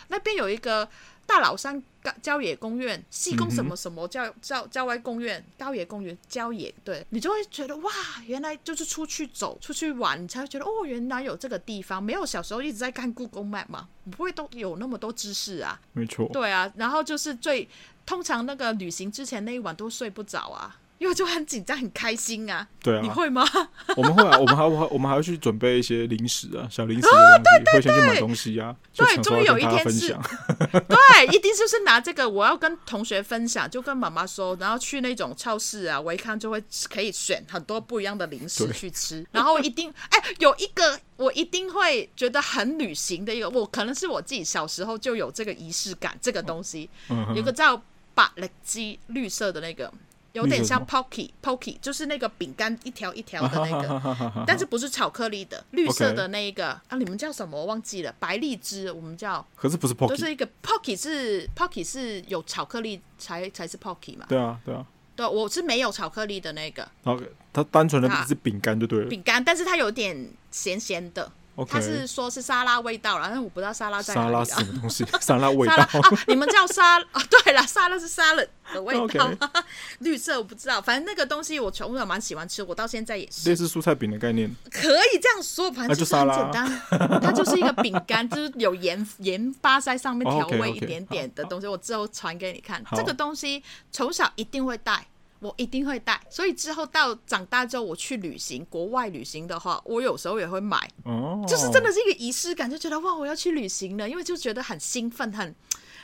[0.09, 0.89] 那边有一个
[1.31, 1.81] 大老山
[2.21, 7.93] 郊野公园，西宫什么什么郊郊郊外公园，郊野公园郊野，对你就会觉得哇，
[8.27, 12.03] 原来就是出去走出去玩，你才会觉得哦，原来有这个地方。
[12.03, 15.81] 没有小时候一直在看 Google Map 嘛，不会都有那么多知识啊。
[15.93, 16.29] 没错。
[16.33, 17.69] 对啊，然后就是最。
[18.07, 22.69] 通常那个旅行之前那一晚都睡不着啊，因为就很紧张、很开心啊。
[22.83, 23.43] 对啊，你会吗？
[23.97, 28.77] 我们会啊，我们还会，我们还会去准备一些零食啊，小零食的东西，哦、对对对，会先去买东西啊。
[28.95, 30.15] 对，终于有一天是，
[30.87, 47.83] 对，一定就是拿这个，我要跟同学分享，就跟妈妈说，然后去那种超市啊，我一看就会可以选很多不一样的零食去吃，然后一定哎、欸，有一个我一定会觉得很旅行的一个，我可能是我自己小时候就有这个仪式感，这个东西，嗯、有个叫。
[48.13, 49.91] 百力滋绿色的那个，
[50.33, 56.69] 有点像 Pocky，Pocky 就是那个饼干一条一条的那个，但是不是巧克力的，绿色的那一个。
[56.89, 57.59] 啊，你们叫什么？
[57.59, 64.27] 我忘记了，白荔枝我们叫，可是不是 Pocky，就是一个 Pocky 是 Pocky 是有巧克力才才是 Pocky 嘛？
[64.29, 71.31] 对啊，对啊，对，我是没有巧克力的那个，OK，它单纯的只是饼干就对了，饼干，但是它有点咸咸的。
[71.69, 74.33] 他是说是沙拉味道，然后我不知道沙拉在哪里。
[74.33, 75.05] 沙拉什么东西？
[75.21, 75.89] 沙拉味道啊？
[76.27, 77.23] 你们叫沙 啊？
[77.45, 79.31] 对了，沙拉是沙拉的味道。
[80.01, 83.49] 绿色我不知道，反正那个东西我从小蛮喜欢吃，我到现在也是。
[83.49, 84.49] 类似蔬菜饼的概念。
[84.71, 86.67] 可以这样说，反正就是很简单。
[86.67, 91.67] 啊、它就是一个饼干，就是有盐盐巴在上面调味一点点的东西。
[91.67, 91.75] Oh.
[91.75, 95.07] 我之后传给你看，好这个东西从小一定会带。
[95.41, 105.55] 我一定会带，所以之后到长大之后，我去旅行，国外旅行的话，我有时候也会买，哦，就是真的是一个仪式感，就觉得哇，我要去旅行了，因为就觉得很兴奋，很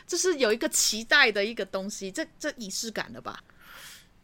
[0.06, 3.38] 就是有一个期待的一个东西，这这仪式感的吧？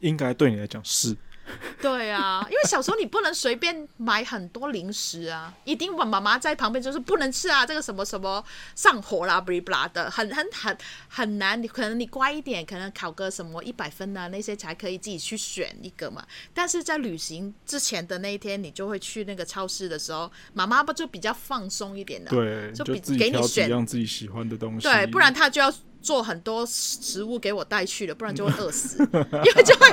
[0.01, 1.17] 应该对你来讲是。
[1.83, 8.43] 对啊，因为小时候你不能随便买很多零食啊，一定我妈妈在旁边就是不能吃啊，这个什么什么
[8.77, 10.79] 上火啦，不啦的，很很很
[11.09, 11.61] 很难。
[11.61, 16.25] 你可能你乖一点，可能考个什么一百分啊，那些才可以自己去选一个嘛。
[16.55, 25.73] 但是在旅行之前的那一天，你就会去那个超市的时候，妈妈不就比较放松一点的，对，就比就给你选让自己喜欢的东西，对，不然他就要。
[26.03, 29.89] 做很多食物给我带去了，不然就会饿死， 因为就会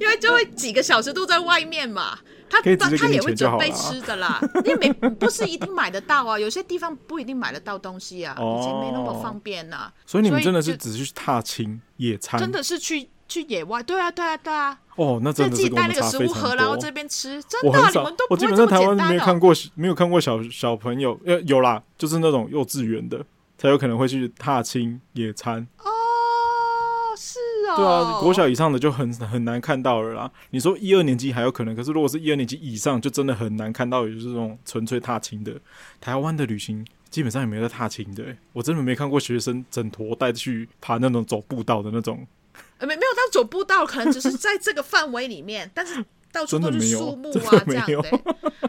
[0.00, 2.18] 因为就会几个小时都在外面嘛。
[2.48, 9.90] 他他他也会准备吃的啦，因为没不是一定买得到啊，有些地方不一定买得到东西啊，以前没那么方便呐。
[10.06, 14.78] 所以你们真的是只是去踏青野餐，真的是去去野外，对啊对啊对啊。
[14.94, 18.26] 哦，那真的是自己带那个食物盒，然后这边吃，真的你们都不会这么简单。
[18.30, 23.24] 我基本上台湾没有看过，没有看过小小朋友，呃，有啦，就是那种幼稚园的。
[23.56, 25.90] 才有可能会去踏青野餐哦，
[27.16, 27.38] 是
[27.70, 30.30] 哦，对啊，国小以上的就很很难看到了啦。
[30.50, 35.54] 你说一二年级还有可能，可是如果是一二年级以上，就真的很难看到，就是这种纯粹踏青的。
[36.00, 42.26] 台湾的旅行基本上也没有在踏青的，我真的没看过学生整坨带去爬那种走步道的那种，
[42.78, 46.04] 呃，没没有到走步道，可能只是在这个范围里面，但是。
[46.34, 48.10] 到处都是树木啊，这样的。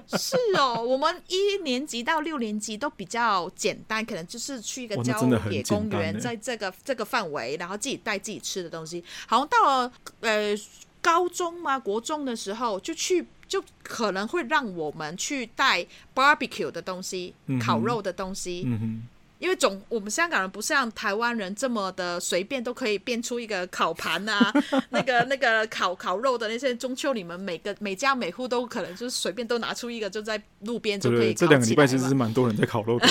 [0.07, 9.03] 是哦，我们一年级到六年级都比较简单，可能就是去一个郊野公园，在这个这个范围，然后自己带自己吃的东西。
[9.25, 10.55] 好像到了呃
[11.01, 18.63] 高中嘛，国中的时候就去，就可能会让我们去带 barbecue 的东西，嗯、烤肉的东西。
[18.67, 19.07] 嗯
[19.45, 24.51] 因为总我们香港人不像台湾人这么的随便都可以变出一个烤盘啊，
[24.89, 31.33] 那个那个烤烤肉的那些中秋，你们每个每家每户都可能就是随便都拿出一个，就在路边就可以烤起来。
[31.35, 33.07] 这两个礼拜其实是蛮多人在烤肉的。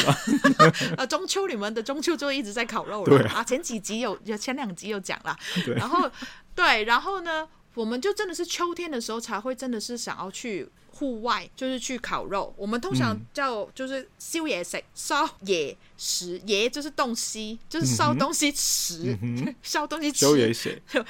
[0.98, 5.38] 啊，中秋你们的中秋就一直在烤肉了啊，前几集有有前两集有讲了，
[5.76, 6.10] 然后
[6.52, 10.68] 对，然后呢，我们就真的是秋天的时候才会真的是想要去。
[10.94, 19.16] 户外就是去烤肉，我们通常叫就是烧野食，烧野食，野就是东西，就是烧东西吃，
[19.62, 20.82] 烧东西吃，烧野食，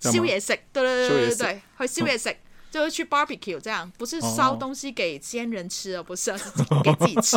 [0.00, 2.36] 烧野食，对对对对对，去烧野食，
[2.70, 6.44] 就是去 barbecue 这样，不是烧东西给先人吃哦，不是， 是
[6.84, 7.36] 给自己吃。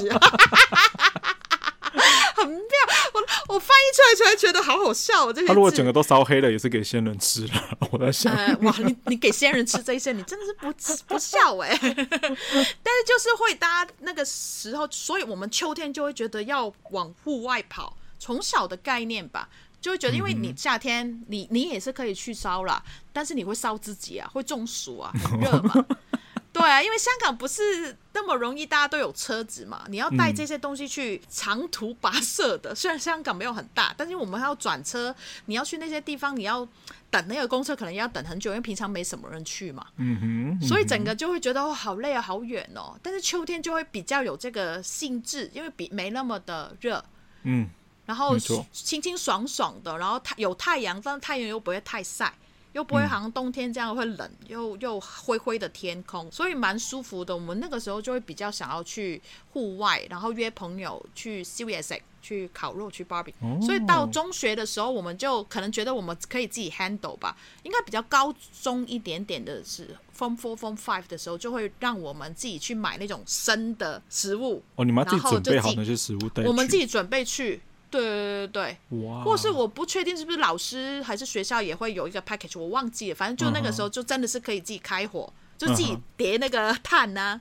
[2.43, 3.21] 我
[3.55, 5.31] 我翻译出来，突然觉得好好笑。
[5.33, 7.77] 这些他如果整个都烧黑了，也是给仙人吃了。
[7.91, 10.71] 我在想，呃、哇，你你给仙人吃这些，你真的是不
[11.07, 11.69] 不孝哎。
[11.81, 17.95] 但是就是会搭那个时候，所以我们秋天就会觉得要往户外跑。
[18.19, 19.47] 从小的概念吧，
[19.79, 22.83] 就会觉得，因为你夏天，嗯、你你也是可以去烧啦，
[23.13, 25.85] 但是你会烧自己啊，会中暑啊，很热嘛。
[26.57, 32.71] 对啊，因为香港不是那么容易，大家都有车子嘛，你要带这些东西去长途跋涉的。
[32.71, 36.67] 嗯、虽然香港没有很大，但是我们还要转车，你要去那些地方，你要
[37.11, 39.85] 等那个公车，可能要等很久，因为平常没什么人去嘛。
[39.97, 40.49] 嗯哼。
[40.49, 42.97] 嗯哼，所以整个就会觉得哦，好累啊，好远哦。
[43.03, 47.03] 但是秋天就会比较有这个兴致，因为比没那么的热。
[47.43, 47.69] 嗯。
[48.05, 48.37] 然后
[48.71, 52.33] 清清爽爽的，然后太有太阳，但是太阳又不会太晒。
[52.73, 57.35] 又不会好像冬天这样会冷，嗯、又又灰灰的天空，所以蛮舒服的。
[57.35, 63.33] 我们那个时候就会比较想要去户外，然后约朋友去 CVS 去烤肉去 barbecue。
[63.39, 67.35] 哦、所以到中学的时候，我们就可能觉得我们可以自己 handle 吧。
[67.63, 74.63] 应该比较高中一点点的是 Form Four Form Five 的时候，就会让我们自己去买那种生的食物。
[74.75, 76.29] 哦，你们要自己准备好那些食物。
[76.45, 77.61] 我们自己准备去。
[77.89, 83.15] 对对对对，哇或是我不确定是不是老师还是学校也会有一个 package，我忘记了。
[83.15, 87.39] 反正就那个时候就真的是可以自己开火，就自己叠那个炭呐、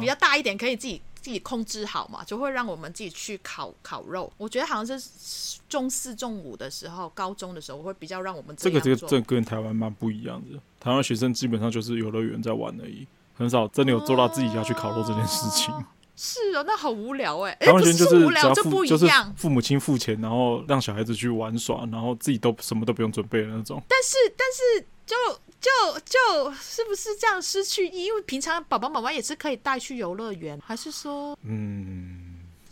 [0.00, 4.32] 比较大一点可以自己自己控制好嘛，就会让我们自己去烤烤肉。
[4.36, 10.58] 我觉得好像是中四中五的时候，高中的时候会比较让我们这，这个这个这跟台湾蛮不一样的。
[10.78, 15.74] 台湾学生基本上就是游乐园在玩而已，很少真的有做到自己家去烤肉这件事情。
[15.74, 15.84] 哦
[16.16, 17.56] 是哦，那好无聊哎！
[17.66, 23.82] 完全就是无聊就不一样，就是父母亲付钱，然后让小孩子去玩耍，然后自己都什么都不用准备的那种。
[23.86, 25.14] 但是，但是就
[25.60, 28.04] 就就是不是这样失去意？
[28.04, 32.25] 因为平常爸爸妈妈也是可以带去游乐园，还是说嗯？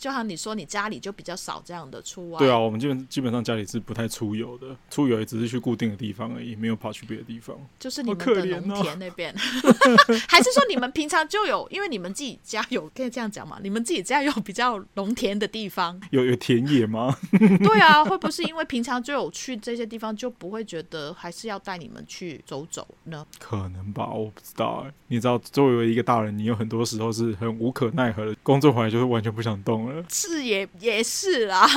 [0.05, 2.39] 就像你说，你家里就比较少这样的出外。
[2.39, 7.57] 对啊，我们基本基本上家里是不太出游的，出游也只是去固定的地方而已，没有跑去别的地方。
[7.79, 9.35] 就是你们的农田那边，
[10.29, 11.67] 还是说你们平常就有？
[11.71, 13.59] 因为你们自己家有，可以这样讲嘛？
[13.63, 15.99] 你们自己家有比较农田的地方？
[16.13, 17.17] 有有田野吗？
[17.33, 23.27] 对啊，会不会是因为平常就有去这些地方，就不会觉得还是要带你们去走走呢？
[23.39, 24.93] 可能吧，我不知道哎。
[25.09, 29.94] 你知道，作为一个大人，你有很多时候是很无可奈何的，工作回来就是完全不想动了。
[30.09, 31.69] 是也也是啦，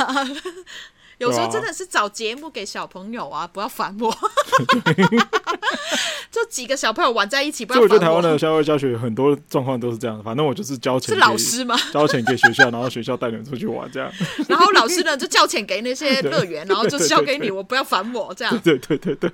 [1.19, 4.15] 有时候真的是找节目给小朋友啊，不要烦我。
[6.29, 7.87] 就几个小朋友玩在一起，不要烦我。
[7.87, 11.15] 所以我觉得台湾的校外教学很多状况都是这样，反正我就是交钱。
[11.15, 11.75] 是老师吗？
[11.91, 14.11] 交钱给学校，然后学校带你们出去玩这样。
[14.47, 18.59] 然后老师呢就交钱给那些乐园，然后就交给你，我不要烦我这样。
[18.59, 19.31] 对对对对。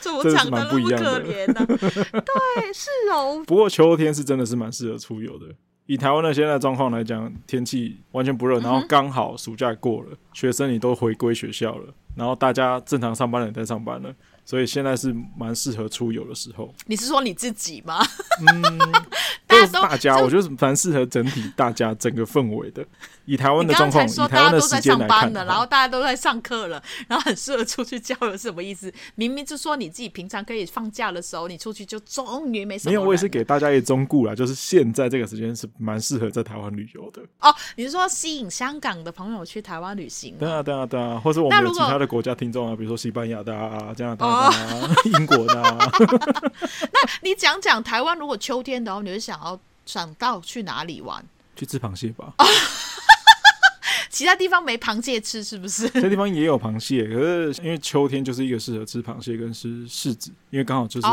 [0.00, 1.64] 怎么讲的那么可怜呢？
[1.64, 3.40] 对，是哦。
[3.46, 5.46] 不过秋天是真的是蛮适合出游的。
[5.92, 14.10] 以台湾的现在状况来讲，天气完全不热，然后刚好暑假过了，嗯、学生也都回归学校了，然后大家正常上班的人在上班了。
[14.44, 16.72] 所以现在是蛮适合出游的时候。
[16.86, 18.04] 你是说你自己吗？
[18.40, 18.78] 嗯，
[19.46, 22.84] 都是大家，我觉得蛮适合整体大家整个氛围的。
[23.24, 28.92] 以台湾的状况，以台湾的时间来看，然后大家都在上课了，然后很适合出去郊游，是什么意思？
[29.14, 32.90] 明明就说你自己平常可以放假的时候，你出去就终于没什么。
[32.90, 37.22] 没有，我也是给大家一个忠告啦，就是现在这个时间是蛮适合在台湾旅游的。
[37.40, 40.36] 哦，你是说吸引香港的朋友去台湾旅行？
[40.38, 44.31] 对啊，对啊，对啊，或是我们有其他的国家听众啊，比如说西班牙的啊，加拿大。
[44.32, 44.50] 啊，
[45.04, 45.62] 英国的。
[46.92, 51.24] 那你讲讲台湾，如果秋天的话，你会想要想到去哪里玩？
[51.56, 52.32] 去吃螃蟹吧。
[54.08, 55.88] 其他地方没螃蟹吃，是不是？
[55.88, 61.06] 这地方也有螃蟹，可是因为秋天就是一个适合吃螃蟹跟吃柿子，因为刚好就是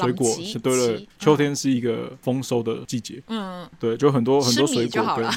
[0.00, 1.00] 水果是对了。
[1.18, 5.30] 秋天是一个丰收的季节，嗯，对，就很多很多水果跟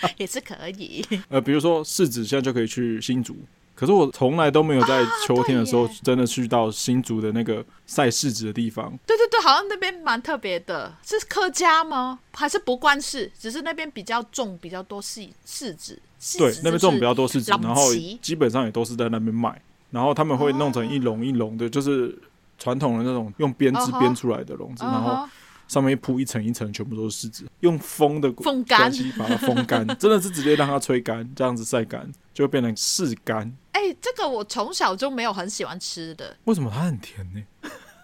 [0.16, 1.06] 也是可以。
[1.28, 3.36] 呃，比如说柿子，现在就可以去新竹。
[3.74, 8.90] 可是我从来都没有在秋天的时候真的去到新竹的那个晒柿子的地方。
[9.06, 12.18] 对对对，好像那边蛮特别的，是客家吗？
[12.32, 13.30] 还是不关事？
[13.38, 16.00] 只是那边比较种比较多柿柿子。
[16.38, 17.82] 对，那边种比较多柿子，然后
[18.20, 19.60] 基本上也都是在那边卖。
[19.90, 22.16] 然后他们会弄成一笼一笼的，就是
[22.58, 25.28] 传统的那种用编织编出来的笼子，然后。
[25.68, 33.50] 上面铺一层一层，全部都是柿子，用风的风干把它风干， 真的是直接让它吹干，这样子晒干就会变成柿干。
[33.72, 36.36] 哎、欸，这个我从小就没有很喜欢吃的。
[36.44, 37.42] 为什么它很甜呢？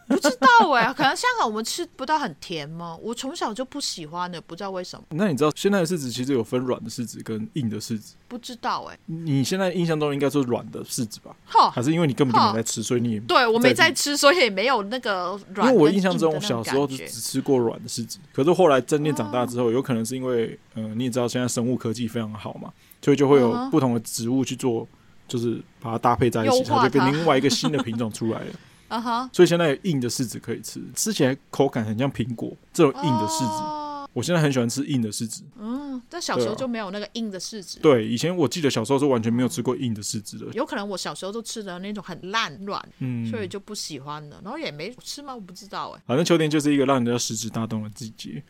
[0.08, 2.96] 不知道哎、欸， 可能香港我们吃不到很甜吗？
[3.02, 5.04] 我从小就不喜欢的，不知道为什么。
[5.10, 8.14] 那你知道现在的柿子其实有分软的柿子跟硬的柿子？
[8.26, 9.00] 不知道哎、欸。
[9.06, 11.36] 你现在印象中应该说软的柿子吧？
[11.46, 15.68] 哈还是因为你根本就没在吃，所以你也对我没在吃，所以也没有那个软。
[15.68, 24.88] 因为我印象中我小时候就只吃过软的柿子，可是后来渐渐长大之后，有可能是因为嗯、呃，你也知道现在生物科技非常好嘛，所以就会有不同的植物去做，
[25.26, 28.46] 就是把它搭配在一起，它就变 另外一个新的品种出来了。
[28.88, 29.30] 啊哈！
[29.32, 32.52] 所以现在有硬的柿子可以吃，吃起来口感很像苹果。
[32.72, 35.42] 这种硬的柿子，哦、我现在很喜欢吃硬的柿子。
[35.58, 37.78] 嗯，但小时候就没有那个硬的柿子。
[37.80, 40.46] 对，以前我记得小时候是完全没有吃过硬的柿子的。
[40.54, 44.40] 有可能我小时候都吃的那种很烂软，嗯，所以就不喜欢了。
[44.42, 45.34] 然后也没吃吗？
[45.34, 46.02] 我不知道哎。
[46.06, 48.42] 反正秋天就是一个让人家食指大动的季节，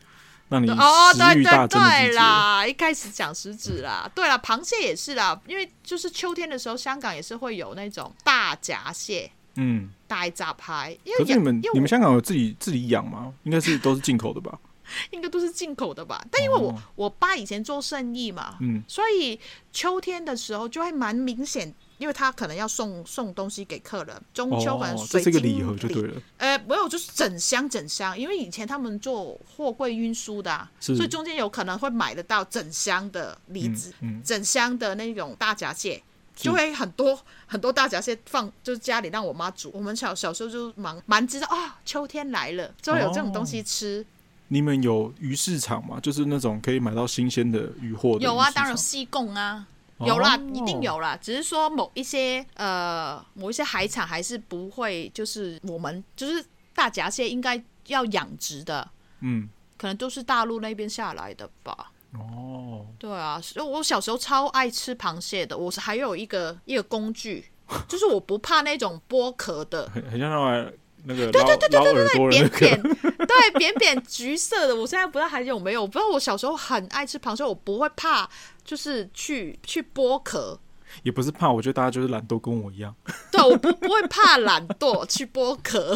[0.47, 9.29] 让你哦，对对对啦，一开始讲食指啦，对啦，螃蟹也是啦，因为就是秋天的时候，香港也是会有那种大闸蟹。
[9.55, 13.33] 嗯，大闸蟹，因为可是你们你们香港有自己自己养吗？
[13.43, 14.59] 应该是都是进口的吧？
[15.11, 16.19] 应该都是进口的吧？
[16.31, 19.39] 但因为我、哦、我爸以前做生意嘛，嗯，所以
[19.71, 26.19] 秋天的时候就会蛮明显，因为他可能要送送东西给客人，中秋可能水晶、哦、这个礼盒就对了。
[26.37, 36.01] 呃，没有，就是整箱整箱，因为以前他们做货柜运输的、啊，所以中间有可能会买得到整箱的李子，嗯嗯、整箱的那种大闸蟹。
[36.43, 39.69] 就会很多很多大闸蟹放，就是家里让我妈煮。
[39.73, 44.01] 我们小小时候就蛮蛮知道啊、哦，秋天来了，就会有这种东西吃。
[44.01, 44.05] 哦、
[44.47, 45.99] 你们有鱼市场吗？
[45.99, 48.23] 就是那种可以买到新鲜的鱼货的鱼？
[48.23, 49.67] 有啊，当然西贡啊，
[49.99, 51.17] 有啦，哦、一定有啦。
[51.21, 61.91] 只是说某一些呃某一些海产还是不会，就是我们就是大闸蟹应该要养殖的，嗯，可能都是大陆那边下来的吧。
[62.17, 65.55] 哦，对啊，我小时候超爱吃螃蟹的。
[65.55, 67.45] 我是还有一个一个工具，
[67.87, 72.81] 就是我不怕那种剥壳的，很很像那玩那个对对对对对对对，扁扁
[73.27, 74.75] 对扁扁橘色的。
[74.75, 78.27] 我现在不知道还有没有，我不知道我小时候很爱吃螃蟹，我不会怕，
[78.65, 80.59] 就是去去剥壳，
[81.03, 82.93] 也不是怕，我觉得大家就是懒惰，跟我一样。
[83.31, 85.95] 对，我不不会怕懒惰去剥壳，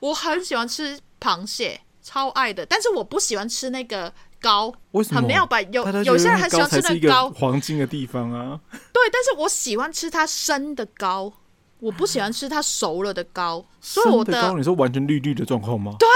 [0.00, 4.12] 我很喜欢吃螃蟹，超爱的，但是我不喜欢吃那个。
[4.40, 5.20] 膏为什么？
[5.20, 5.60] 很没有把？
[5.62, 8.58] 有有些人很喜欢吃那高，黄金的地方啊。
[8.70, 11.32] 对，但是我喜欢吃它生的高，
[11.80, 13.64] 我不喜欢吃它熟了的高。
[13.80, 15.94] 所以我的高，你说完全绿绿的状况吗？
[15.98, 16.08] 对，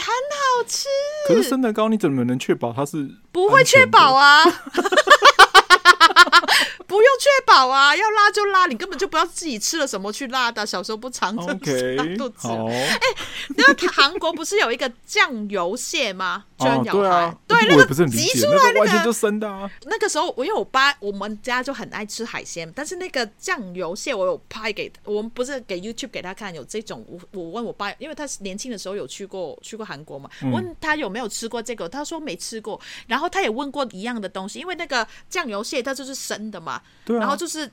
[0.00, 0.88] 很好吃。
[1.28, 3.10] 可是生的高你怎么能确保它是？
[3.32, 4.44] 不会确保啊。
[6.96, 10.64] 不用确保啊，要拉就拉，你根本就不要自己吃了什么去拉的。
[10.64, 12.48] 小时候不常吃，okay, 拉肚子。
[12.48, 12.98] 哎，
[13.54, 16.46] 那韩国不是有一个酱油蟹吗？
[16.58, 17.36] 就很有爱。
[17.46, 19.70] 对，那个挤出来那个完全就生的啊。
[19.84, 27.04] 那个时候，我因为我爸我们家就很爱吃海鲜，但是那个酱油蟹我有拍给我们，不是给 YouTube 给他看，有这种。
[27.06, 32.80] 我我问我爸，因为他年轻的时候有去过去过韩国嘛，问他有没有吃过这个，他说没吃过。
[33.06, 36.80] 然后他也问过一样的东西，因为那个酱油蟹它就是生的嘛。
[37.04, 37.70] 对啊，然后就是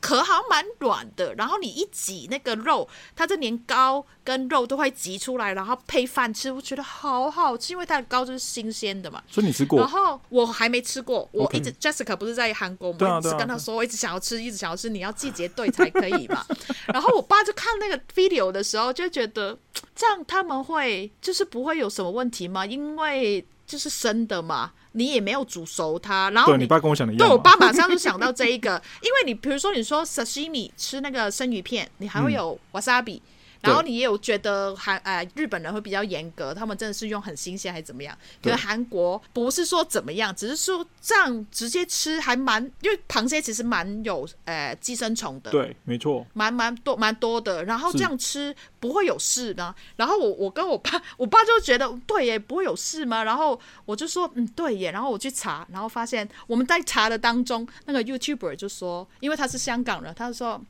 [0.00, 9.22] 壳好像蛮软的，然后你一挤那个肉，它这连膏跟肉都会挤出来，然后配饭吃，我觉得好好吃，因为它的膏就是新鲜的嘛。
[9.28, 9.78] 所以你吃过？
[9.78, 16.46] 然后我还没吃过，我一直 Jessica 不是在韩国，我一直跟他说，我一直想要吃，一直想要吃，你要季节对才可以嘛。
[16.94, 19.58] 然后我爸就看那个 video 的时候，就觉得
[19.94, 22.64] 这样他们会就是不会有什么问题吗？
[22.64, 24.72] 因为就是生的嘛。
[24.92, 27.28] 你也没有煮熟它，然后你，你爸跟我想的一样。
[27.28, 33.20] 对，我爸马上就想到这一个，因为你比如说你说 saxmi 吃那个生鱼片，你还会有 wasabi。
[33.60, 38.16] 然后你也有觉得韩呃日本人会比较严格，他们真的是用很新鲜还是怎么样？
[38.42, 45.50] 可是韩国不是说怎么样，只是说这样直接吃还蛮，因为螃蟹其实蛮有呃寄生虫的。
[45.50, 47.64] 对，没错，蛮蛮多蛮多的。
[47.64, 49.74] 然后这样吃不会有事呢？
[49.96, 53.24] 然后我我跟我爸， 我爸就觉得对耶，不会有事吗？
[53.24, 54.90] 然后我就说嗯对耶。
[54.90, 60.60] 然后我去查，然后发现我们在查的当中，那个 YouTuber 就说，因为他是香港人，他就说。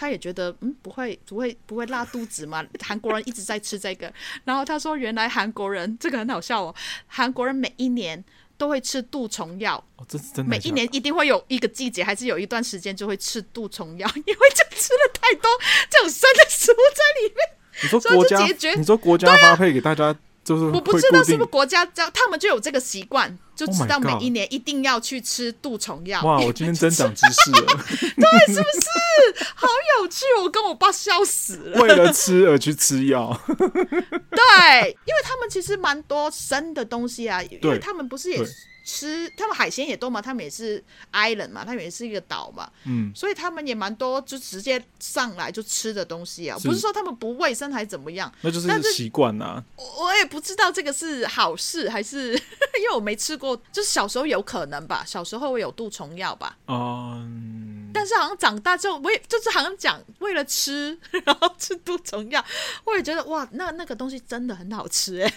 [0.00, 2.64] 他也觉得嗯不会不会不会拉肚子嘛？
[2.80, 4.10] 韩国人一直在吃这个，
[4.44, 6.74] 然后他说原来韩国人这个很好笑哦，
[7.06, 8.24] 韩国人每一年
[8.56, 10.44] 都会吃杜虫药，哦，这是真的。
[10.44, 15.50] 每一年一定会有一个季节，还是有一段时间就会吃杜虫药，因为就吃了太多
[15.90, 17.36] 这种生的食物在里面。
[17.82, 23.38] 你说国家，你说国家发配给大家，就是我不知道是不是国家教，他们就有这个习惯。
[23.54, 26.22] 就知道每一年一定要去吃杜虫药。
[26.22, 27.60] 哇，我今天增长知识了，
[28.00, 29.44] 对，是不是？
[29.54, 29.68] 好
[29.98, 31.82] 有趣，我跟我爸笑死了。
[31.82, 38.42] 为了吃而去吃药， 对，因为他们其实蛮多生的东西啊，因为他们不是也。
[38.84, 48.32] 吃他们海鲜也多嘛，他们也是 island 嘛，他们也是一个岛嘛，嗯，所以他们也蛮多，就直接上来就吃的东西啊，是不是说他们不卫生还是怎么样？
[48.42, 49.62] 那就是习惯呐。
[49.76, 52.32] 我也不知道这个是好事还是，
[52.80, 62.44] 因为我没吃过，就是小时候有可能吧，小时候会有杜虫药吧，嗯，但是好像长大之后，我也就是好像讲为了吃， 然后吃杜虫药，
[62.84, 65.34] 我也觉得哇，那那个东西真的很好吃哎、欸。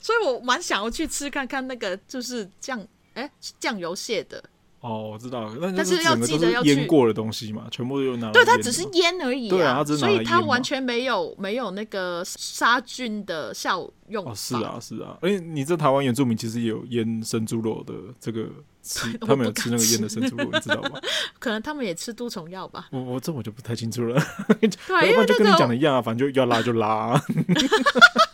[0.01, 3.29] 所以我蛮想要去吃看看那个就是酱哎
[3.59, 4.43] 酱油蟹的
[4.81, 14.25] 哦，我知道，但是要记得要腌过的东西嘛，全部都有拿对，它只是腌而已，啊，对啊，所以它完全没有没有那个杀菌的效用。
[14.25, 18.47] 哦，是啊是啊，而且你这台湾原住民其实也有腌生猪肉的这个
[18.81, 20.91] 吃，他们有吃那个腌的生猪肉，你知道吗？
[21.39, 22.87] 可能他们也吃杜虫药吧。
[22.91, 24.17] 我我这我就不太清楚了。
[24.61, 27.21] 对， 因为就跟你讲的一样啊，反正就要拉就拉，啊。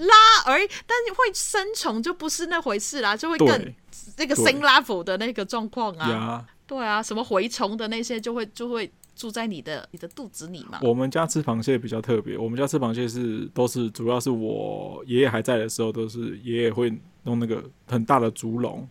[0.00, 0.14] 拉
[0.46, 3.74] 而已，但是会生虫就不是那回事啦，就会更
[4.16, 6.44] 那个 same level 的那个状况啊。
[6.66, 10.78] 对啊，什么蛔虫的那些就会就会住在你的你的肚子里嘛。
[10.82, 18.88] 我们家吃螃蟹比较特别，我们家吃螃蟹是都是主要是我爷爷还在的时候，都是爷爷会弄那个很大的竹笼，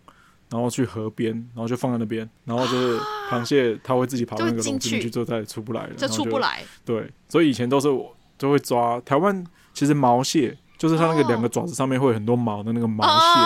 [0.50, 3.00] 然后去河边，然后就放在那边，然后就是
[3.30, 6.62] 螃蟹它会自己跑到那个笼子进去，之后再也出不来了，就出不来。
[6.84, 9.42] 对，所以以前都是我就会抓台湾，
[9.74, 10.58] 其实毛蟹。
[10.80, 13.40] 就是它那个两个爪子上面会有很多毛的那个毛蟹，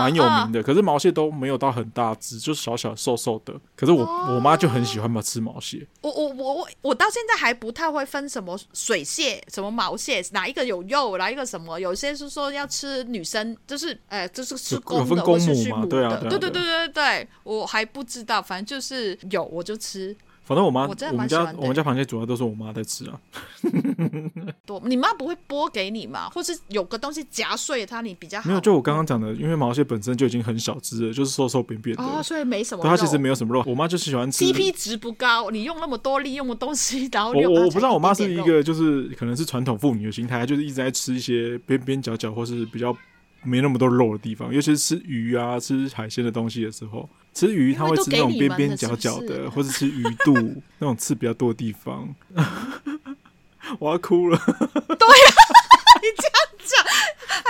[0.00, 0.62] 蛮、oh, 有名的。
[0.62, 3.52] 可是毛蟹都没有到很大只，就是小小瘦瘦的。
[3.76, 4.30] 可是我、oh.
[4.30, 5.86] 我妈就很喜欢嘛吃毛蟹。
[6.00, 11.78] 我我我我我到现在还不太会分什么水蟹、什么毛蟹，哪一个有肉，哪一个什么。
[11.78, 15.88] 有些是说要吃女生，就是哎、欸，就是吃公的或是畜牧的。
[15.88, 20.16] 对啊，对对对对对对，我还不知道，反正就是有我就吃。
[20.48, 23.20] 反正我妈，我，我们家我们家螃蟹主要都是我妈在吃啊。
[24.64, 26.30] 多，你妈不会剥给你吗？
[26.30, 28.48] 或是有个东西夹碎它，你比较好？
[28.48, 32.82] 没有，就我刚刚讲的，因为毛蟹本身就已经很小只了，就是瘦瘦扁扁的，哦，所以没什么。
[32.82, 33.62] 它其实没有什么肉。
[33.66, 34.42] 我妈就是喜欢吃。
[34.42, 42.96] CP 值不高，你用那么多利用的东西，然后我我不知道，我妈是一个就是可能是传统妇女的心态，就是一直在吃一些边边角角或是比较
[43.42, 47.06] 没那么多肉的地方，尤其是吃鱼啊、吃海鲜的东西的时候。
[47.38, 50.34] 吃鱼，他会吃那种边边角角的，是是或者吃鱼肚
[50.80, 52.12] 那种刺比较多的地方。
[53.78, 54.36] 我要哭了。
[54.36, 56.34] 对呀、啊， 你这样
[56.64, 56.84] 讲，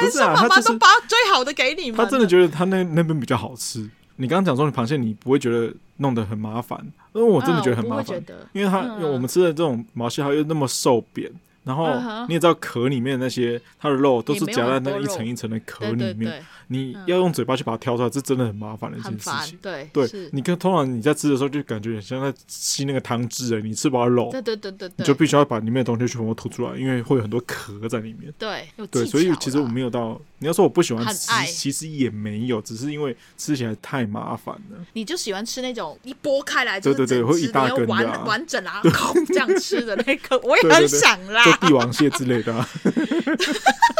[0.05, 0.34] 不是啊？
[0.36, 1.97] 他妈都把最好的给你们。
[1.97, 3.89] 他真的觉得他那那边比较好吃。
[4.16, 6.78] 你刚刚讲说你螃蟹，你不会觉得弄得很麻烦，
[7.14, 8.22] 因为我真的觉得很麻烦，
[8.53, 11.32] 因为它因为我们吃的这种毛蟹，它又那么瘦扁。
[11.68, 11.86] 然后
[12.26, 19.58] 你也知道壳里面的那些它的肉都是夹在那一层一层的壳里面，你要用嘴巴去把它挑出来，这真的很麻烦的一件事情。
[19.60, 28.32] 对对，你看通常你在吃的时候就感觉很像在吸那个汤汁哎，你吃饱了肉，对对对对，你就必须要把里面的东西全部吐出来，因为会有很多壳在里面。
[28.38, 34.78] 对对，所以其实我没有到你要说我不喜欢吃，其实也没有，只是因为吃起来太麻烦了。
[34.94, 38.80] 你就喜欢吃那种一剥开来对对对，会一大根完完整啊，
[39.28, 42.52] 这样吃的那个，我也很想啦，就帝王蟹之类的。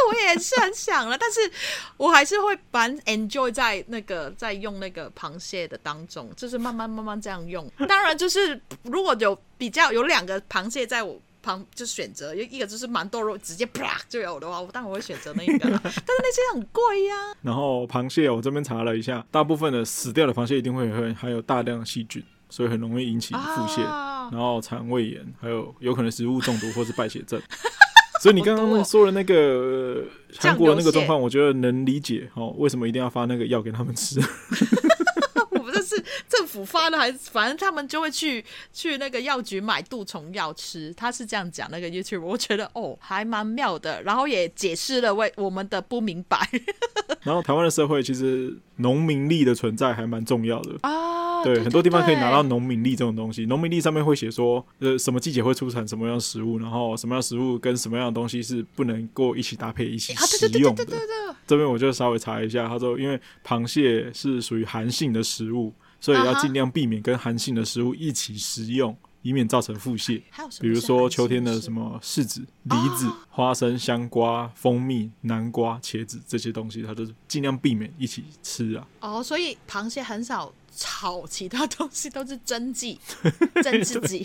[0.09, 1.41] 我也是很想了，但是
[1.99, 7.71] 我还是会蛮 enjoy 在那个在用那个螃蟹的当中，就是慢慢慢慢这样用。
[7.87, 15.59] 当然，就是如果有比较有两个螃蟹在我旁，就选择一一个就是蛮多肉，直接啪就有的话，我当然会选择那一个。
[15.83, 17.15] 但是那些很贵呀。
[17.43, 27.41] 然后螃蟹，我这边查了一下，大部分的死掉的螃蟹一定会会含有大量的细菌，所以很容易引起腹泻，啊、然后肠胃炎，还有有可能食物中毒或是败血症。
[28.21, 30.03] 所以你刚刚说的那个
[30.39, 34.21] 韩国的那个状况，我觉得能理解哦，为什么一定要发那个药给他们吃？
[35.89, 40.93] 是政府发的还是，反正他们就会去去那个药局买杜虫药吃。
[40.95, 46.39] 他是这样讲那个 YouTube，我觉得哦还蛮妙的，然后也解释了为我们的不明白。
[47.23, 51.43] 然后台湾的社会其实农民力的存在还蛮重要的啊。
[51.43, 53.47] 对，很多地方可以拿到农民力这种东西。
[53.47, 60.85] 农民力上面会写说，呃，什么季节会出产什么样的食物，然后什么样的食物跟什么样的东西是不能够一起搭配一起食用的。
[61.47, 70.23] 这边我就稍微查一下，他说，因为螃蟹是属于寒性的食物，所以要尽量避免跟寒性的食物一起食用，以免造成腹泻。
[70.61, 78.87] 比如说秋天的什么柿子、梨子、花生、香瓜、蜂蜜、南瓜、茄子这些东西，它都是尽量避免一起吃啊。
[79.01, 80.53] 哦，所以螃蟹很少。
[80.81, 83.01] 炒其他东西都是蒸剂，
[83.65, 84.23] 蒸自己，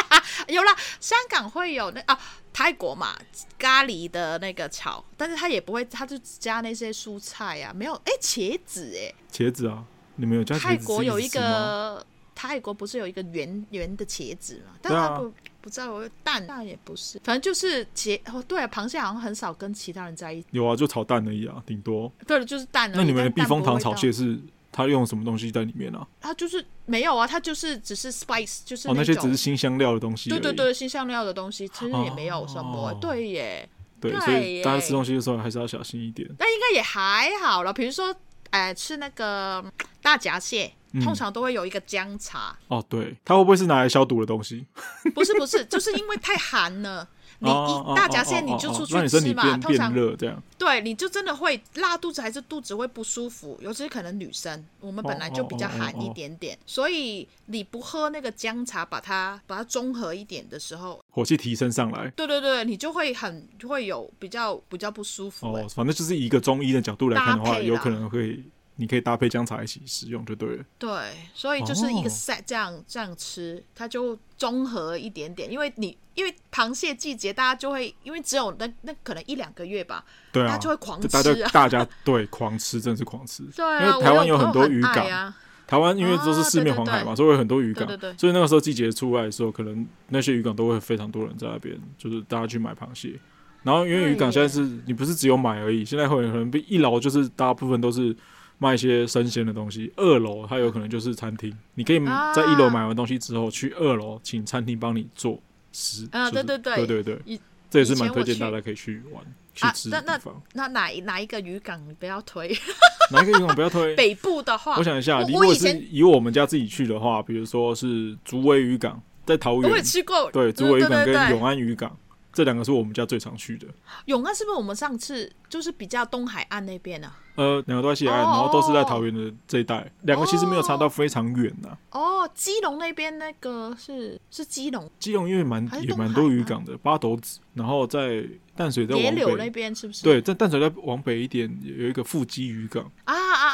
[0.48, 2.18] 有啦，香港会有那啊，
[2.54, 3.14] 泰国嘛，
[3.58, 9.84] 咖喱的那个炒，但是它也不会，它就加那些蔬菜啊，没有，哎，茄子，哎，茄子啊，
[10.20, 10.58] 你们有加？
[10.58, 12.04] 泰国有一个，
[12.34, 14.72] 泰国不是有一个圆圆的茄子嘛？
[14.82, 20.48] 但他不、啊、不知道蛋，蛋也不是，反正就是茄哦，对啊，螃蟹好像很少跟其他人在一起。
[20.50, 22.12] 有啊，就炒蛋而已啊，顶多。
[22.26, 22.90] 对了，就是蛋。
[22.94, 24.38] 那你们的避风塘炒蟹是？
[24.72, 26.06] 他用什么东西在里面呢、啊？
[26.20, 30.30] 他就是没有啊，他就是只是 spice，就是那，哦、那些只是新香料的东西。
[30.30, 32.90] 对对对，新香料的东西其实也没有什么。
[32.90, 33.68] 哦、对耶，
[34.00, 36.24] 对，对，所以大家吃东西的时候还是要小心一点。
[36.38, 38.14] 但应该也还好了，比如说，哎、
[38.50, 39.64] 呃，吃那个
[40.02, 40.72] 大闸蟹，
[41.02, 42.78] 通常都会有一个姜茶、嗯。
[42.78, 44.66] 哦，对，它会不会是拿来消毒的东西？
[45.14, 47.08] 不是不是，就是因为太寒了。
[47.42, 65.46] 你一大闸蟹你就出去吃嘛，通常热这样，对，你就真的会拉肚子，还是肚子会不舒服，尤其是可能女生，我们本来就比较寒一点点，所以你不喝那个姜茶，把它把它中和一点的时候，火气提升上来，对对对，你就会很会有比较比较不舒服。
[65.46, 68.42] 哦，反正就是一个中医的角度来看的话，有可能会。
[68.80, 70.64] 你可以搭配姜茶一起食用就对了。
[70.78, 70.90] 对，
[71.34, 75.52] 所以就是一个 set 这样、哦、这样吃，它就综合一点点。
[75.52, 80.02] 因为你因为螃蟹季节，大家就会因为只有那那可能一两个月吧，
[80.32, 81.10] 对啊，大家就会狂吃、啊。
[81.10, 83.42] 大家大家对狂吃，真的是狂吃。
[83.54, 87.86] 对啊，因为台湾有很多渔港，啊、台湾因为都是四面环海嘛，啊、对对对，所以有很多渔港。
[87.86, 93.20] 对对对，所以那个时候季节出来的时候，可能那些渔港都会非常多人在那边，就是大家去买螃蟹。
[93.62, 98.16] 然后因为渔港现在是你不是只有买而已，现在会可能一捞就是大部分都是。
[98.62, 101.98] 卖一些生鲜的东西，二楼它有可能就是餐厅，你可以
[102.34, 105.40] 在一楼买完东西之后，啊、去二楼请餐厅帮你做
[105.72, 106.06] 食。
[106.12, 107.40] 啊，对对对，对对对，
[107.70, 110.40] 这也是蛮推荐大家可以去玩去，去吃的地方。
[110.52, 112.54] 那那，那哪哪一个渔港你不要推？
[113.10, 113.94] 哪一个渔港不要推？
[113.96, 120.30] 北部的话，我想一下，如果是以我们家自己去的话，比如说是竹围渔港，在桃园，我也去过。
[120.32, 121.96] 对，竹围渔港跟永安渔港。
[122.32, 123.66] 这两个是我们家最常去的。
[124.06, 127.12] 永安是不是我们上次就是比较东海岸那边、啊？
[127.36, 129.90] 呃，两个都在西海岸，然后都是在桃园的这一带。
[130.02, 131.98] 两个其实没有差到非常远呐、啊。
[132.24, 134.90] 哦，基隆那边那个是是基隆。
[134.98, 138.24] 基隆因为蛮也蛮多渔港的，八斗子，然后在
[138.54, 140.02] 淡水在往北那边是不是？
[140.02, 142.84] 对，在淡水再往北一点有一个富基渔港。
[143.04, 143.48] 啊啊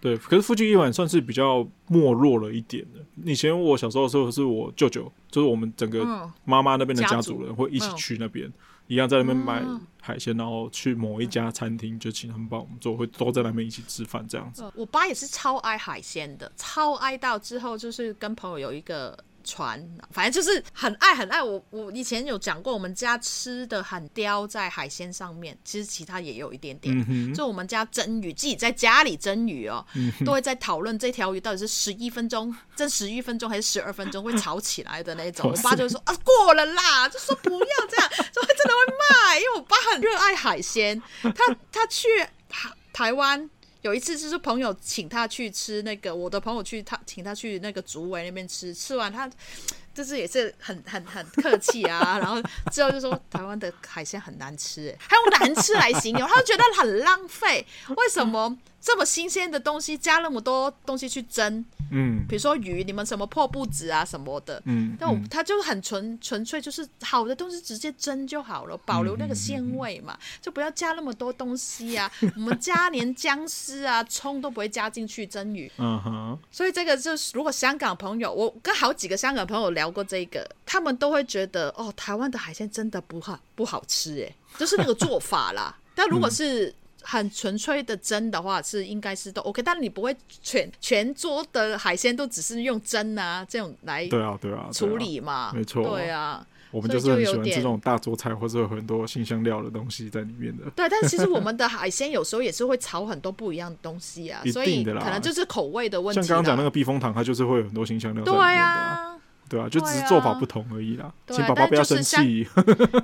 [0.00, 3.00] 对，可是附近一晚算是比较没落了一点的。
[3.24, 8.52] 以前我小时候的时候，是我舅舅，就是我们整个妈妈那边的家族人会一起去那边。
[8.88, 9.64] 一样在那边买
[10.00, 14.64] 海鲜，然后去某一家餐厅，就请他们帮我们做，会都在那边一起吃饭这样子。
[14.76, 19.18] 我爸也是超爱海鲜的，超爱到之后就是跟朋友有一个。
[19.46, 21.64] 船，反正就是很爱很爱我。
[21.70, 26.94] 我以前有讲过，我们家吃的很刁在海鲜上面，其实其他也有一点点。
[27.08, 35.50] 嗯、就我们家蒸鱼，自己在家里蒸鱼哦，嗯、 都会在讨论这条鱼到底是十一分钟蒸十一分钟还是十二分钟会炒起来的那种。
[35.54, 42.08] 我爸就说啊，过了啦，就说不要这样，就会真的会骂，因为我爸很热爱海鲜，他他去
[42.48, 43.48] 台台湾。
[43.86, 49.30] 有一次就是朋友请他去吃那个，我的朋友去他请他去那个竹围那边吃，吃完他
[49.94, 57.64] 就是也是很很很客气啊， 然后之后就说台湾的海鲜很难吃，还用难吃来形容，他就觉得很浪费，
[57.96, 58.58] 为什么？
[58.80, 72.10] 这么新鲜的东西加那么多东西去蒸，嗯，比如说鱼，你们什么破布子啊什么的，嗯，但我它就很纯纯粹，就是好的东西直接蒸就好了，保留那个鲜味嘛，就不要加那么多东西啊。
[72.36, 76.38] 我们家连姜丝啊、葱都不会加进去蒸鱼，嗯哼。
[76.50, 85.76] 所以这个就是，如果香港朋友，我跟好几个香港朋友聊过这个，他们都会觉得哦，台湾的海鲜真的不好不好吃，哎，就是那个做法啦。
[85.96, 86.72] 但如果是
[87.08, 100.64] 很纯粹的蒸的话是应该是都 OK，但你不会全全桌的海鲜都只是用蒸啊这种来对啊对啊处理嘛，没错，对啊，我们就是很喜欢吃这种大桌菜或者有很多新香料的东西在里面的。
[100.74, 106.20] 对，但其实我们的海鲜有时候也是会炒很多不一样的东西啊，所以可能就是口味的问题。
[106.22, 108.52] 像刚刚讲那个避风塘，它就是会有很多新香料在里面的。
[108.52, 109.15] 对啊。
[109.48, 112.46] 对啊，就只是做法不同而已啦，啊、请宝宝不要生气。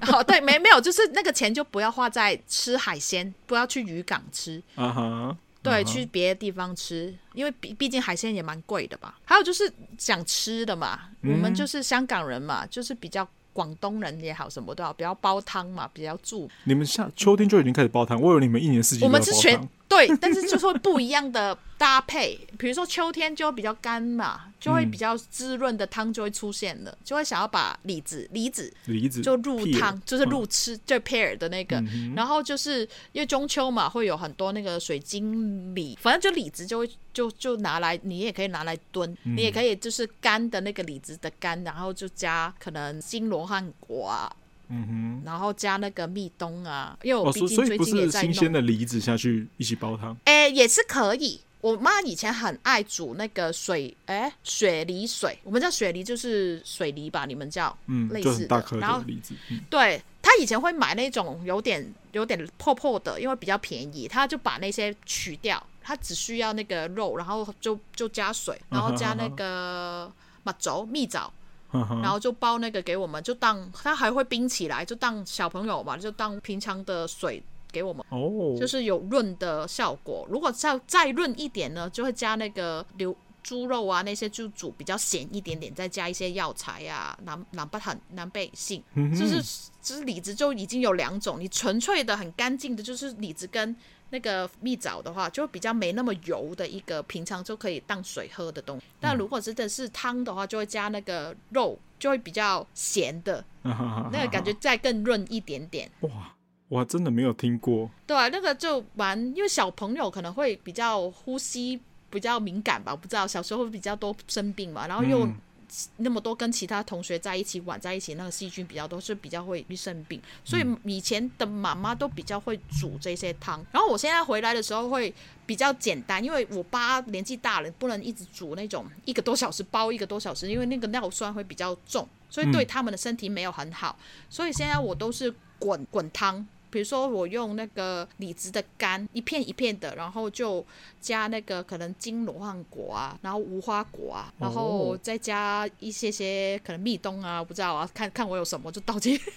[0.03, 4.62] 好， 对，没没有，就是那个钱就不要花在吃海鲜，不要去渔港吃。
[4.74, 5.84] 啊哈，对，uh.
[5.84, 9.18] 去别的地方吃，因为毕毕竟海鲜也蛮贵的吧。
[9.24, 16.51] 还有就是想吃的嘛，嗯，我们就是香港人嘛，就是比较广东人也好，什么都好，比较煲汤嘛，比较住。
[16.64, 19.05] 你们夏秋天就已经开始煲汤，我以为你们一年四季。
[19.05, 19.61] 我们是全。
[19.93, 22.38] 对，但是就是会不一样的搭配。
[22.59, 31.82] 比如说秋天就会比较干嘛，就会比较滋润的汤就会出现了，就会想要把李子、梨子、梨子就入汤，就是入吃，就 pear 的那个。
[32.16, 44.32] 然后就是因为中秋嘛，会有很多那个水晶李，反正就李子就会就就拿来，你也可以拿来炖，你也可以就是干的那个李子的干，然后就加可能金罗汉果啊。
[44.75, 48.31] 嗯哼，然后加那个蜜冬啊，因为我毕竟最近也在弄。
[48.31, 51.41] 哦、新鲜的梨子下去一起煲汤，哎，也是可以。
[51.61, 57.25] 我妈以前很爱煮那个水，哎，雪梨水，我们叫雪梨，就是水梨吧？
[57.25, 58.64] 你们叫，嗯，类似的。
[58.81, 70.11] 然后梨子，嗯、对，她以前会买那种有点有点破破的，因为比较便宜，她就把那些取掉，她只需要那个肉，然后就就加水，然后加 那个
[70.43, 71.33] 马轴蜜枣。
[71.73, 78.05] 然后就包那个给我们，就当它还会冰起来，就当小朋友嘛，就当平常的水给我们。
[78.11, 80.27] 哦，就是有润的效果。
[80.31, 89.43] 如果再再润一点呢，就会加那个牛猪肉啊那些，就煮比较咸一点点，再加一些药材啊，南南北很南北杏，就是
[89.81, 93.75] 就是李子就已经有两种，你纯粹的很干净的，就是李子跟。
[94.13, 98.85] 那个蜜枣的话，就比较没那么油的一个，平常就可以当水喝的东西。
[99.01, 105.91] 但如果真的是汤的话，就会加那个肉，就会比较咸的， 那个感觉再更润一点点。
[106.01, 106.35] 哇，
[106.69, 107.91] 我真的没有听过。
[108.07, 115.27] 对啊，那个就蛮，因为小朋友可能会比较呼吸比较敏感吧，我不知道小时候会比较多生病嘛，然后又。
[115.73, 120.20] 嗯那么多跟其他同学在一起玩在一起，那个细菌比较多，是比较会生病。
[120.45, 123.64] 所以以前的妈妈都比较会煮这些汤。
[123.73, 125.14] 然后我现在回来的时候会
[125.47, 133.97] 比较简单，因为我爸年纪大了，不能一直煮那种一个多小时煲一个多小时，因为那个尿酸会比较重，所以对他们的身体没有很好。
[134.29, 136.47] 所以现在我都是滚滚汤。
[136.73, 140.64] 比如说，我用那个李子的干，一片一片的，然后就
[141.03, 149.31] 加那个可能金罗汉果啊，然后无花果啊，然后再加一些些可能蜜冬啊，我不知道啊，看看我有什么就倒进去，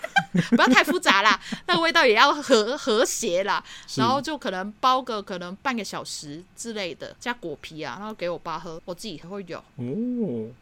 [0.52, 3.62] 不要太复杂啦， 那个味道也要和和谐啦，
[3.98, 9.58] 然后就可能煲个可能半个小时之类的，加果皮啊，然后给我爸喝，我自己还会有。
[9.58, 9.84] 哦，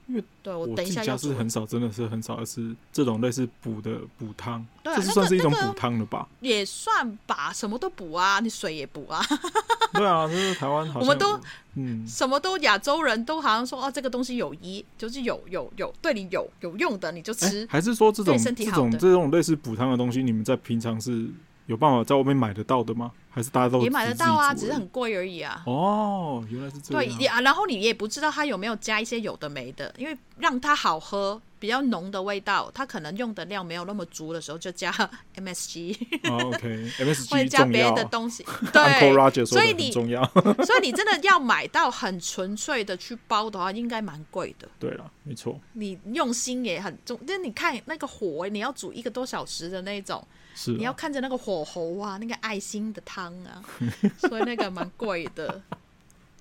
[0.07, 6.27] 因为对我等一下家是很少，真的是很少吃这种类似补的补汤，这是算是一种补汤了吧？
[6.39, 6.53] 也。
[6.57, 9.21] 也算吧，什么都补啊，你水也补啊。
[9.93, 11.39] 对啊，就是台湾好像我们都
[11.75, 17.61] 嗯，什么都亚洲人都好像说哦，这个东西有益，就是有有有对你有有用的，你就吃。
[17.61, 21.27] 欸、还是说这种这种这种类似补汤的东西，你们在平常是
[21.67, 23.11] 有办法在外面买得到的吗？
[23.29, 25.63] 还是大家都也买得到啊，只是很贵而已啊。
[25.65, 27.17] 哦，原来是这样。
[27.17, 31.41] 对啊，然后你也不知道它有没有加一些有的没的，因为让它好喝。
[31.63, 34.91] 比较浓的味道，它可能用的料没有那么足的时候，就加
[35.37, 35.97] MSG。
[36.29, 37.47] Oh, OK，MSG、okay.
[37.47, 38.45] 加别的东西。
[38.73, 40.21] 对，所以你重要。
[40.65, 44.67] 所以你真的要买到很纯粹的去包的话，应该蛮贵的。
[44.77, 45.57] 对了，没错。
[45.71, 50.21] 你用心也很重，就是你看那个火，你要煮一个多小时的那种，
[50.53, 53.63] 是你要看着那个火候啊，那个爱心的汤啊，
[54.17, 55.61] 所以那个蛮贵的。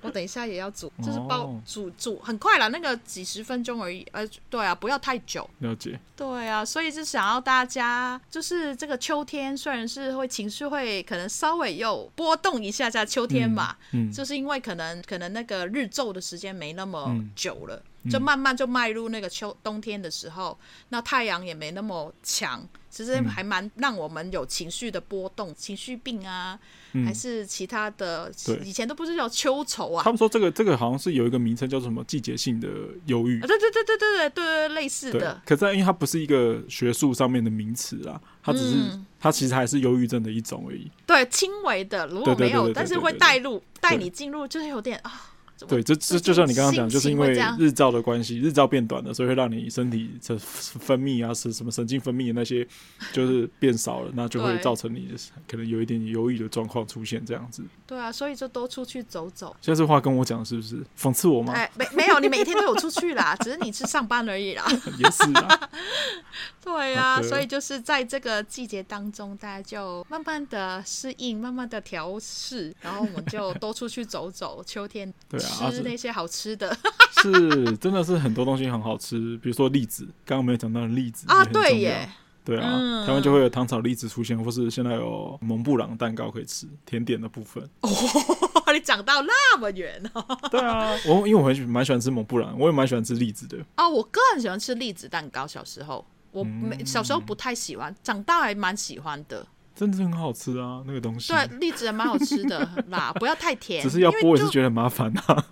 [0.04, 4.04] 我等一下也要煮，就是煲煮煮很快了，那个几十分钟而已。
[4.10, 5.48] 呃，对啊，不要太久。
[5.60, 5.96] 了解。
[6.16, 22.66] 对啊，所以是想要大家，就是这个秋天虽然是会情绪会可能稍微又波动一下下，秋天嘛，嗯，嗯，就是因为可能可能那个日昼的时间没那么久了，嗯，就慢慢就迈入那个秋冬天的时候，那太阳也没那么强。
[22.90, 26.58] 其实还蛮让我们有情绪的波动，嗯、情绪病啊，
[26.92, 28.30] 嗯、还是其他的。
[28.62, 30.02] 以前都不是叫秋愁啊。
[30.04, 32.68] 他们说这个这个好像是有一个名称叫做什么季节性的
[33.06, 33.40] 忧郁。
[33.40, 35.40] 啊，对对对对对对对，类似的。
[35.46, 40.90] 可是因为它不是一个学术上面的名词啊，它只是、嗯、它其实还是忧郁症的一种而已。
[41.06, 45.31] 对，轻微的，如果没有，但是会带入带你进入，就是有点啊。
[45.68, 52.66] 对，这这就像你刚刚讲，就是因为日照的关系，日照变短了，所以会让你身体的分泌啊，是什么神经分泌的那些，
[53.12, 55.08] 就是变少了，那就会造成你
[55.48, 57.62] 可能有一点忧郁的状况出现这样子。
[57.86, 59.54] 对啊，所以就多出去走走。
[59.60, 61.52] 现在这话跟我讲是不是讽刺我吗？
[61.52, 64.64] 哎，没没有，你每天都有出去啦， 只是你是上班而已啦。
[64.98, 65.70] 也是啊。
[66.64, 74.62] 对啊，所以就是在这个季节当中，大家就慢慢的适应，慢慢的调试，然后我们就多出去走走。
[74.64, 75.51] 秋天对啊。
[75.52, 76.76] 吃那些好吃的，
[77.22, 82.08] 是真的是很多东西很好吃，比如说栗子，刚刚没有讲到的栗子啊，对耶，
[82.44, 87.62] 对啊，嗯、台湾就会有糖炒栗子出现，或是现在有蒙布朗蛋糕可以吃，甜点的部分。
[87.82, 90.38] 哦，你讲到那么远哦。
[90.50, 93.58] 对啊，我因为我很蛮喜欢吃蒙布朗，我也蛮喜欢吃栗子的。
[93.74, 99.46] 啊，我个人喜欢吃栗子蛋糕，小时候我没小时候不太喜欢，长大还蛮喜欢的。
[99.74, 101.32] 真的是很好吃啊，那个东西。
[101.32, 103.82] 对，栗子也蛮好吃的 啦，不要太甜。
[103.82, 105.44] 只是要剥也是觉得很麻烦啊。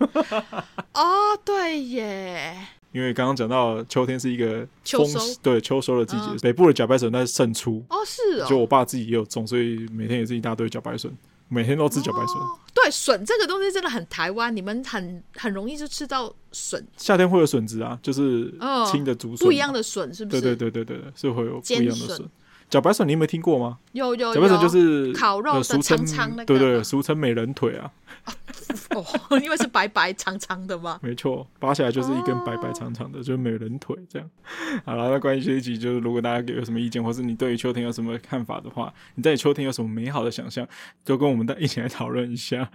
[0.93, 2.55] 哦，对耶。
[2.91, 7.81] 因为刚刚讲到秋天是一个秋收，对秋收的季节，北部的茭白笋在盛出。
[7.89, 8.45] 哦，是哦。
[8.49, 11.09] 就我爸自己也有种，所以每天也是一大堆茭白笋，
[11.47, 12.35] 每天都吃茭白笋。
[12.73, 16.85] 对，笋这个东西真的很台湾，你们很很容易就吃到笋。
[16.97, 18.53] 夏天会有笋子啊，就是
[18.91, 20.41] 青的竹笋，不一样的笋是不是？
[20.41, 22.29] 对对对对对，是会有不一样的笋。
[22.71, 23.77] 茭白笋你有没有听过吗？
[23.91, 27.91] 有有有，茭白笋就是烤肉的长长那个，对对，俗称美人腿啊。
[28.95, 29.05] 哦，
[29.41, 30.97] 因为是白白长长的嘛。
[31.03, 34.29] 没错，拔起来就是一根白白长长的，就是美人腿这样。
[34.85, 40.65] 好了，那关于这一集，就是如果大家有什么意见，或是你对于秋天有什么看法的话，你在秋天有什么美好的想象，
[41.03, 42.69] 就跟我们一起来讨论一下。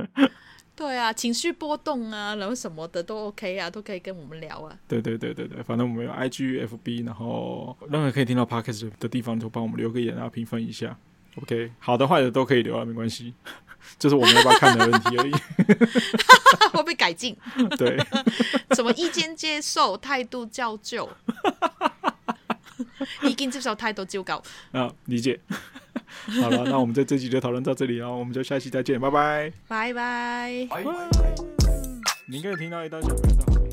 [0.76, 4.78] 对啊，情绪波动啊，然后什么的都 OK 啊，都可以跟我们聊啊。
[4.86, 10.96] 对对对对对，反正我们有 IG、FB，然后任何可以听到 Podcast 的地方，就帮我们留个言，然后评分一下。
[11.42, 13.32] OK，好的坏的都可以留啊，没关系，
[13.98, 15.32] 就是我们要不要看的问题而已。
[16.72, 17.34] 会不会改进？
[17.78, 17.96] 对，
[18.76, 21.08] 什么意见接受，态度照旧。
[23.22, 24.42] 意见接受，态度照旧。
[24.72, 25.38] 啊，理解。
[26.40, 30.68] 好了，那我们在这集就讨论到这里哦，我们就下期再见，拜拜，拜拜。
[32.28, 33.65] 你应该有听到一段小片段。